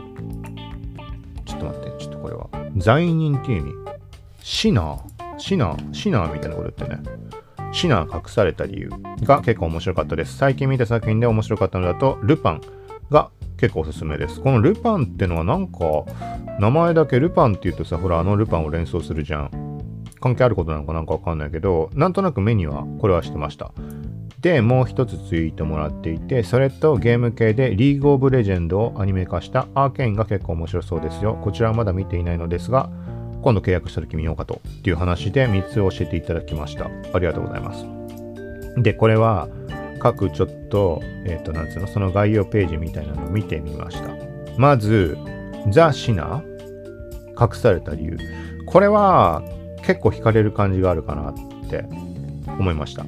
[1.44, 2.48] ちょっと待って、ちょっとこれは。
[2.78, 3.72] 罪人っていう意味。
[4.40, 7.00] シナーシナーシナーみたいなこと言ってね。
[7.70, 8.90] シナー隠された理由
[9.22, 10.36] が結構面白かったです。
[10.36, 12.60] 最近見た作品で面白かったのだと、ルパン
[13.08, 13.30] が
[13.62, 14.40] 結構おすすめです。
[14.40, 15.78] このルパンってのはなんか、
[16.58, 19.78] 名前だけルパンって言うとさ、ほら、あのルパンを連想するじゃん。
[20.20, 23.70] 関係あることなのかなんかわかんないけど、なんとなく目にはこれはしてました。
[24.40, 31.38] で、もう一つツイートもらっていて、それとゲーム系でリーグオブレジェンドをアニメ化したアーケインが結構面白そうですよ。
[31.40, 32.90] こちらはまだ見ていないのですが、
[33.42, 36.90] 今度契約した時見ようかとっていう話で3つ教えていただきました。
[37.12, 37.86] ありがとうございます。
[38.82, 39.48] で、これは、
[40.02, 44.10] 各ちょっと、えっ、ー、と、なんつうの、その概要ページみたいなのを見てみました。
[44.58, 45.16] まず、
[45.70, 46.42] ザ・シナ
[47.40, 48.18] 隠された理由。
[48.66, 49.44] これは
[49.84, 51.34] 結構惹かれる感じがあるかなっ
[51.70, 51.84] て
[52.58, 53.06] 思いました。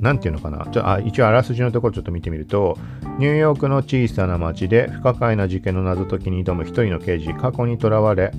[0.00, 0.66] なんていうのかな？
[0.72, 2.76] ちょあ一応あらすじのところちょっと見てみると
[3.18, 8.32] ニューヨークの小さな町で不可解な事件の謎解きに挑む一人の刑事過去にとらわれ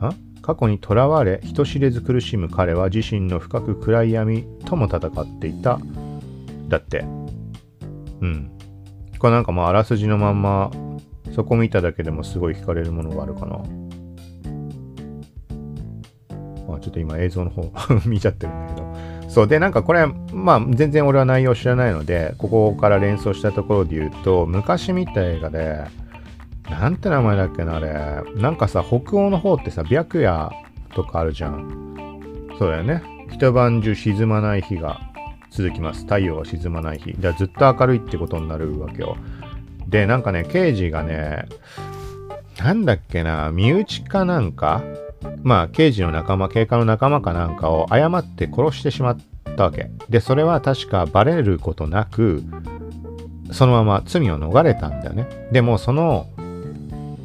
[0.00, 0.12] あ？
[0.42, 5.80] 過去にとらわれ人知れず苦しむ彼は自身の深く暗い闇とも戦っていた
[6.72, 7.00] だって。
[7.00, 8.50] うん。
[9.18, 10.70] これなんかもうあらすじのまんま
[11.34, 13.56] そこ見ただけでもすごい惹かれるものがあるかな。
[16.74, 17.70] あちょっと今映像の方
[18.08, 18.94] 見ちゃってるんだけど。
[19.28, 19.48] そう。
[19.48, 25.84] でなんかこれまあ全然俺は内容知らないのでここから連想したところで言うと昔見た映画で
[26.70, 28.22] なんて名前だっけなあれ。
[28.40, 30.50] なんかさ北欧の方ってさ白夜
[30.94, 32.06] とかあるじゃん。
[32.58, 33.02] そうだよね。
[33.30, 35.11] 一晩中沈まない日が
[35.52, 39.16] 続きます太陽が沈まない日でずっと明るいってことになるわけよ
[39.86, 41.46] でなんかね刑事がね
[42.58, 44.82] なんだっけな身内かなんか？
[45.44, 49.16] まあ、刑事の仲間、警官の仲間かなんかを誤って殺してしまっ
[49.56, 49.90] たわけ。
[50.08, 52.42] で、それは確かバレることなく、
[53.52, 55.48] そのまま罪を逃れたんだよね。
[55.52, 56.26] でも、その、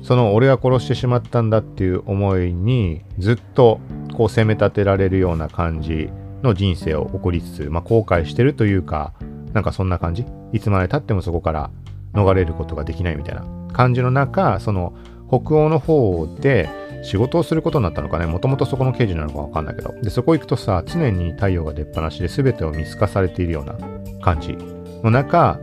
[0.04, 3.80] その俺が殺してしまったんだっていう思いに、ずっと
[4.16, 6.10] こう責め立てられるような感じ
[6.44, 9.14] の人生を送りつつ、まあ、後悔してるというか、
[9.54, 10.26] なんかそんな感じ？
[10.54, 11.72] いつまで経ってもそこから
[12.14, 13.46] 逃れることができないみたいな。
[13.74, 14.94] 感じの中、その
[15.28, 16.70] 北欧の方で、
[17.04, 23.76] 仕事をすることになったのかね、もともとそこの刑事なのかわかんないけど、で、そこ行くとさ、常に太陽が出っ放しで全てを見透かされているような
[24.22, 24.58] 感じ
[25.04, 25.60] の中、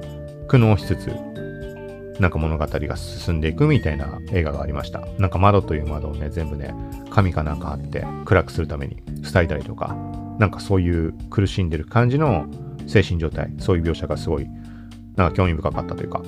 [0.47, 1.11] 苦悩しつつ、
[2.21, 5.01] なんか物語が進んでいくみたいな映画がありました。
[5.19, 6.75] なんか窓という窓をね、全部ね、
[7.11, 9.97] 紙かなんかあって暗くするために塞いだりとか、
[10.39, 12.47] なんかそういう苦しんでる感じの
[12.87, 14.47] 精神状態、そういう描写がすごい、
[15.17, 16.23] なんか興味深かったというか、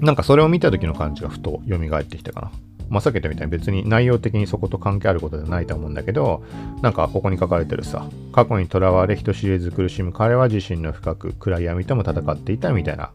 [0.00, 2.50] なんかそれを見た時の感じがふと蘇ってきたかな。
[2.88, 6.42] まあ、さっき言ったみたいに別に内容的にそこと関係あることではないと思うんだけど、
[6.80, 13.10] なんかここに書かれてるさ、過去にとらわれ人知れず苦しむ彼は自身の深く暗闇とも戦っていたみたいな、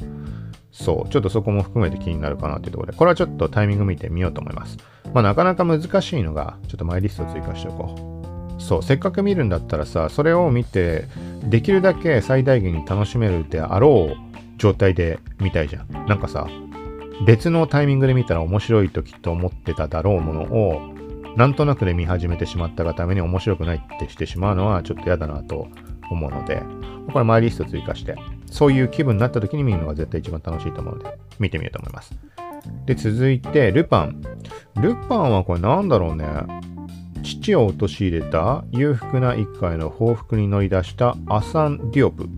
[0.74, 4.78] そう、ちょっとそこも含めて気になるかなっていうところで、これはちょっとタイミング見てみようと思います。
[5.14, 8.62] まあなかなか難しいのが、ちょっとマイリスト追加しておこう。
[8.62, 11.06] そう、せっかく見るんだったらさ、それを見て、
[11.44, 16.08] できるだけ最大限に楽しめるであろう状態で見たいじゃん。
[16.08, 16.48] なんかさ、
[17.28, 20.82] 別のタイミングで見たら面白いときと思ってただろうものを、
[21.38, 25.68] なんとなくで見始めてしまったがために面白くないってしてしまうのはちょっと嫌だなと
[26.10, 26.64] 思うので、
[27.12, 28.16] これマイリスト追加して、
[28.54, 32.14] そういう気分になった時に見るのが絶対一番楽しいと思うので、見てみようと思います。
[32.86, 34.22] で、続いて、ルパン。
[34.80, 36.28] ルパンはこれなんだろうね。
[37.24, 42.30] 父を陥れた裕福な一家への報復に乗り出したアサン・ディオプ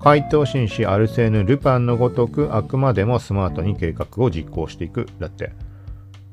[0.00, 5.06] 怪盗紳士アルセーヌ・ルパンのごとくあくまでもスマートに計画を実行していく。
[5.20, 5.52] だって。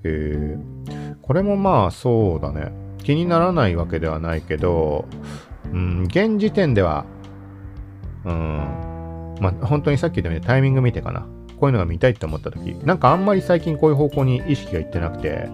[0.06, 0.58] え、
[1.22, 2.72] これもまあそうだね。
[3.04, 5.06] 気にならないわけではないけど、
[5.72, 7.06] うん、現時点では、
[8.26, 11.28] うん、まあ本当にさっき言ったようにタイミング見てかな。
[11.60, 15.50] こういうのが見たいって思った時、なんかあんまり最近こういう方向に意識がいってなくて、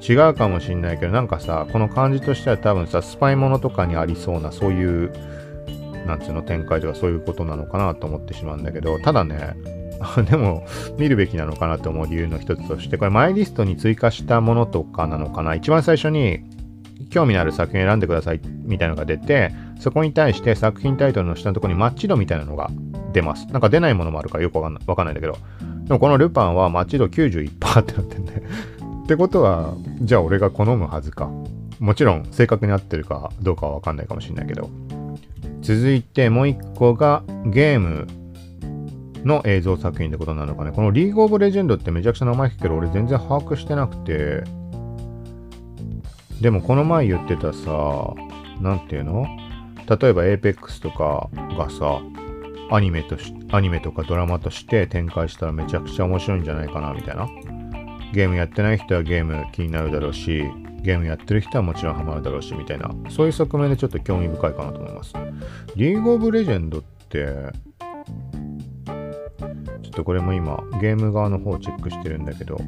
[0.00, 5.12] 違うかもしんないけど、なんかさ、この感じとしては多分さ、スパイものとかにありそうな、そういう
[6.06, 9.54] なんつうの展開ではそういうことなのかなと思ってしまうんだけど、ただね、
[10.28, 10.66] でも
[10.98, 15.54] 見るべきなのかなと思う理由の一つとして、これマイリストに追加したものとかなのかな。
[15.54, 16.40] 一番最初に
[17.12, 22.70] 興味のある作品選んでくださいみたいなのが出て、そこに対して作品タイトルの下のところにマッチ度みたいなのが
[23.12, 23.46] 出ます。
[23.48, 25.36] なんか出ないものもあるからよくわかんないわかんないんだけど。
[25.84, 28.32] でもこのルパンはマッチ度91%ってなってんで
[29.04, 31.30] ってことは、じゃあ俺が好むはずか。
[31.80, 34.70] もちろん正確に合ってるかどうかはわかんないかもしれないけど。
[35.60, 38.06] 続いてもう一個がゲーム
[39.24, 40.72] の映像作品ってことなのかね。
[40.72, 44.61] このリーグオブレジェンドってめちゃくちゃ名前聞くけど俺全然把握してなくて。
[46.42, 48.14] でもこの前言ってたさ、
[48.60, 49.24] なんていうの？
[49.88, 52.02] 例えば APEX とかがさ、
[52.70, 57.28] アニメとし、アニメとかドラマとして展開したらめちゃくちゃ面白いんじゃないかなみたいな。
[58.12, 60.44] ゲームやってない人はゲーム気になるだろうし、
[60.82, 65.14] ゲームやってる人はもちろんハマるだろうし、みたいな、そういう側面でちょっと興味深いかなと思います。
[65.76, 67.52] リーグオブレジェンドって、
[68.84, 72.58] ちょっとこれも今、ゲーム側の方をチェックしてるんだけど、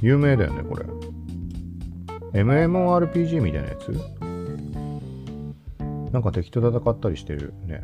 [0.00, 0.84] 有名だよね、これ。
[2.40, 3.88] MMORPG みたいなやつ？
[6.12, 7.82] なんか敵と戦ったりしてるね。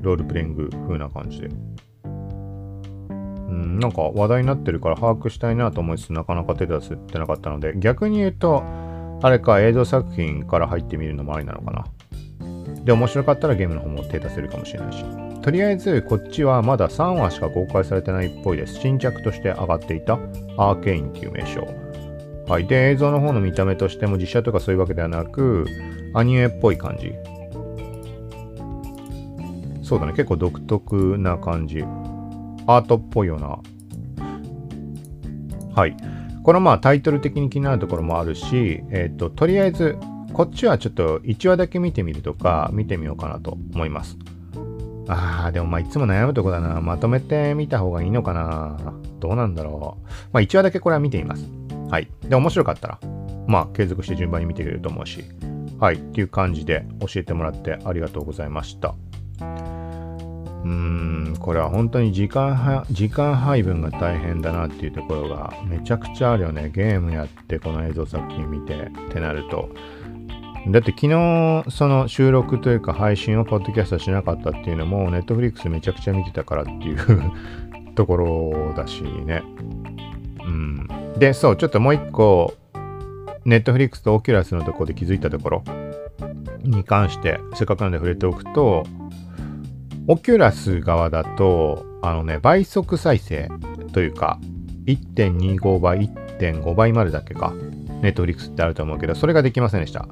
[0.00, 1.48] ロールプレイング風な感じで。
[2.04, 2.08] う
[3.50, 8.62] ん、なんか話題になってるから把握したいなと思いつつなかなか手出せてなかったので逆に言うと
[9.22, 11.86] あれか映像作品から入ってみるのもありなのかな
[12.84, 15.02] で面白かったらゲームの方も手出せるかもしれないし
[15.48, 20.18] とりあえずこっちはまだ3話しか公開されてないっぽいです新着として上がっていた
[20.58, 21.66] アーケインっていう名称
[22.46, 22.66] はい。
[22.66, 25.64] で、映像の方の見た目としても実写とかそういうわけではなく、
[26.12, 27.14] アニメっぽい感じ。
[29.82, 30.12] そうだね。
[30.12, 31.82] 結構独特な感じ。
[32.66, 33.58] アートっぽいような。
[35.74, 35.96] はい。
[36.42, 39.96] これまあタイトル的に気になるところもあるし、えっ、ー、と、とりあえず、
[40.34, 44.18] こっちはちょっと1話だけ見てみるとか、見てみようかなと思います。
[45.08, 46.80] ああ、でもまあいつも悩むとこだな。
[46.80, 48.76] まとめてみた方がいいのかな。
[49.20, 50.08] どうなんだろう。
[50.32, 51.50] まあ1話だけこれは見てみます。
[51.90, 52.08] はい。
[52.22, 53.00] で、面白かったら、
[53.46, 55.24] まあ継続して順番に見てくれると思うし。
[55.80, 55.94] はい。
[55.96, 58.94] っていう感じで教えてもらってありがとうございました。
[59.40, 66.70] うーん、これは本当に時間時間配分が大変だなっていうところがめちゃくちゃあるよね。
[66.74, 69.70] ゲームやってこの映像作品見てってなると。
[70.70, 77.32] だって昨日その収録というか配信をポッドキャストしなかったっていうのもネットフリックスめちゃくちゃ見てたからっていう
[77.94, 79.42] ところだしね。
[80.44, 80.88] うん。
[81.18, 82.54] で、そう、ちょっともう一個
[83.48, 85.64] ネットフリックスとオキュラスのところで気づいたところ
[86.62, 88.84] に関してせっかくなんで触れておくと
[90.06, 93.48] オキュラス側だとあのね倍速再生
[93.92, 94.38] というか
[94.84, 97.54] 1.25倍1.5倍までだけか
[98.02, 100.06] ネットフリックスってあると思うけどそれができませんでした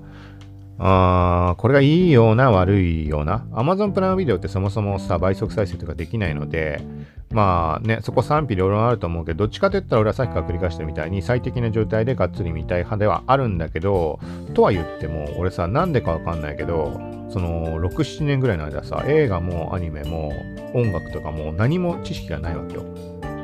[0.78, 6.82] あーこれがいいような悪いような？Amazon プライムビデオってそもそもさ倍速再生とかできないので
[7.31, 14.20] まあねそこ賛否両論あると思うけどどっちかといったら俺はさっきから繰り返したみたいに最適な状態でがっつり見たい派ではあるんだけど
[14.55, 17.01] とは言っても俺さなんでかわかんないけど
[17.31, 20.32] その67年ぐらいの間さ映画もアニメも
[20.74, 22.85] 音楽とかも何も知識がないわけよ。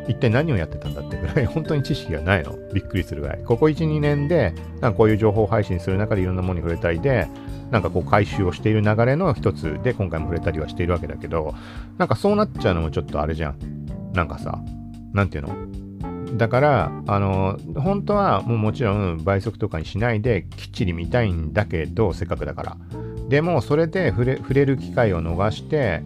[0.09, 2.55] 一体何をやってたんだってぐらい 本当に知識がないの。
[2.75, 3.41] びっくりするぐらい。
[3.45, 7.29] ここ1、2年で、なんかこういう情報配信する中でいろんなものに触れたりで、
[7.71, 11.55] なんかこう回収をしている流れの一つで今回も触れたりはしているわけだけど、
[11.99, 13.55] なんかそうなっちゃうのもちょっとあれじゃん。
[14.13, 14.59] なんかさ、
[15.15, 15.57] なんていうの？
[16.37, 22.77] だから、あの、本当はもうもちろん倍速とかにしないできっちり見たいんだけど、せっかくだから。
[23.29, 24.25] でも、それで触
[24.55, 26.03] れる機会を逃して、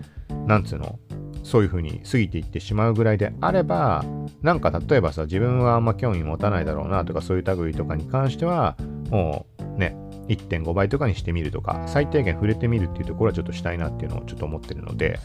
[0.46, 0.98] なんつうの？
[1.46, 4.04] そういう風に過ぎていってしまうぐらいであれば、
[4.42, 8.76] なんか例えばさ、自分はあんま興味持たないだろうなとか、そういう類とかに関しては、
[9.10, 9.96] もうね、
[10.26, 15.20] 1.5倍とかにしてみるとか、最低限触れてみるっていうところはちょっとしたいなっていうのをちょっと思ってるので、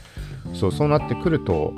[0.53, 1.73] そう、そうなってくると、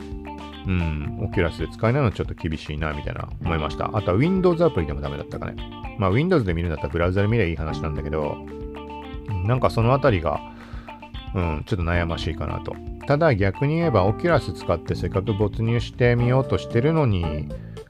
[0.67, 3.91] うん、オキュラスで使えないのはちょっと厳しいな、みたいな思いました。
[3.93, 5.55] あとは Windows アプリでもダメだったかね。
[5.97, 8.35] まあ Windows で見るんだったらブラウザで見ればいい話なんだけど、
[9.45, 10.41] なんかそのあたりが、
[11.33, 12.75] うん、ちょっと悩ましいかなと。
[13.07, 17.49] ただ逆に言えば、オキュラス使ってせっかく没入してみようとしてるのに、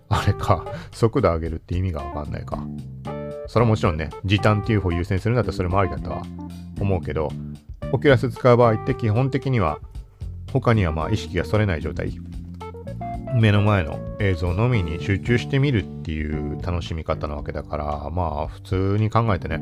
[0.10, 2.66] あれか、速度上げるって意味がわかんないか。
[3.48, 6.24] それはもちろんね、時短っていう方を優先するんだったらそれもありだとは
[6.80, 7.30] 思うけど、
[7.92, 9.80] オキュラス使う場合って基本的には、
[10.52, 12.14] 他にはまあ意識がそれない状態。
[13.36, 19.62] 目の前の映像のみに集中してみるっていう楽しみ方なわけだから、まあ普通に考えてね、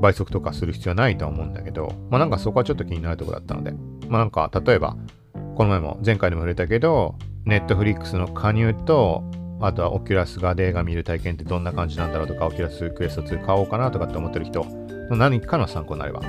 [0.00, 3.72] 倍速とかする必要はないとは思うんだけど、まあなんかそこはちょっと気になるところだったので、
[4.08, 4.96] まあなんか例えば、
[5.56, 7.14] この前も前回でも触れたけど、
[7.44, 9.22] ネットフリックスの加入と、
[9.60, 14.64] あとはオキュラスが映画見る体験ってどんな感じなんだろうとか、オキュラスクエスト2買おうかなとかって思ってる人
[15.10, 16.20] の何かの参考になれば。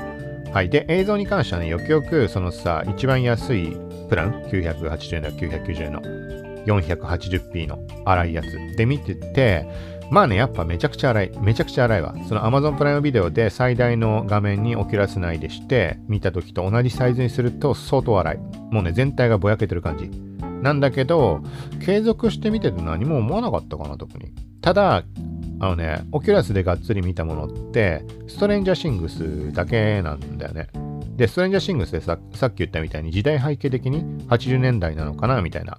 [0.53, 0.69] はい。
[0.69, 3.75] で、映像に関してはね、よくよくそのさ、一番安い
[4.09, 6.36] プラン、980円だ990円の
[6.67, 9.65] 480p の荒いやつで見てて、
[10.09, 11.31] まあね、やっぱめちゃくちゃ荒い。
[11.41, 12.15] めちゃくちゃ荒いわ。
[12.27, 18.37] その Amazon プライムビデオで最大の画面にオキュラス内でして見た時と同じサイズにすると相当荒い。
[18.71, 20.09] もうね、全体がぼやけてる感じ。
[20.61, 21.41] なんだけど、
[21.85, 24.31] 継続して見てて何も思わなかったかな、特に。
[24.61, 25.03] ただ、
[25.59, 30.67] あのね、オキュラスでがっつり見たものって、ストレンジャーシングスだけなんだよね。
[31.17, 35.77] で、ストレンジャーシングスでささっき言ったみたいに時代背景的に80年代なのかなみたいな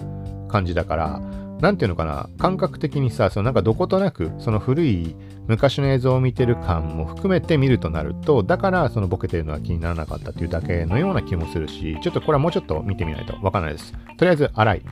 [0.49, 1.21] 感じだから、
[1.61, 5.17] なんていうのかな、感覚的にさ、そのなんかどことなく、その古い
[5.49, 13.93] 昔の映像を見てる感も含めて見るとなると、だからそのボケてるのは気にならなかったっていうだけのような気もするし、ちょっとこれはもうちょっと見てみないとわかんないです。
[14.17, 14.83] とりあえず荒い。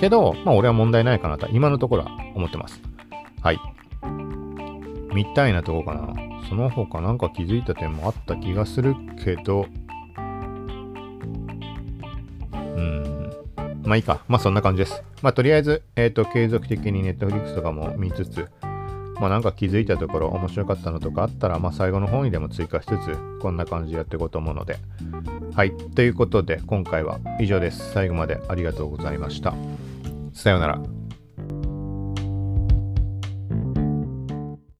[0.00, 2.80] けど、まあ俺は問題ないかなと今のところは思ってます。
[3.42, 3.58] はい。
[5.14, 6.14] 見たいなとこかな。
[6.48, 9.66] その他なんか気づいた点もあった気がするけど、
[12.76, 13.13] うん
[13.84, 14.20] まあいいか。
[14.28, 15.02] まあそんな感じです。
[15.22, 18.48] まあとりあえず、えっ、ー、と、継続的に Netflix とかも見つつ、
[19.20, 24.78] まあなんか気づいたところ面白かったのとかあったら、まあ最後の方にでも追加しつつ、こんな感じでやっていこうと思うので。
[25.54, 25.72] はい。
[25.94, 27.92] ということで、今回は以上です。
[27.92, 29.54] 最後までありがとうございました。
[30.32, 31.03] さようなら。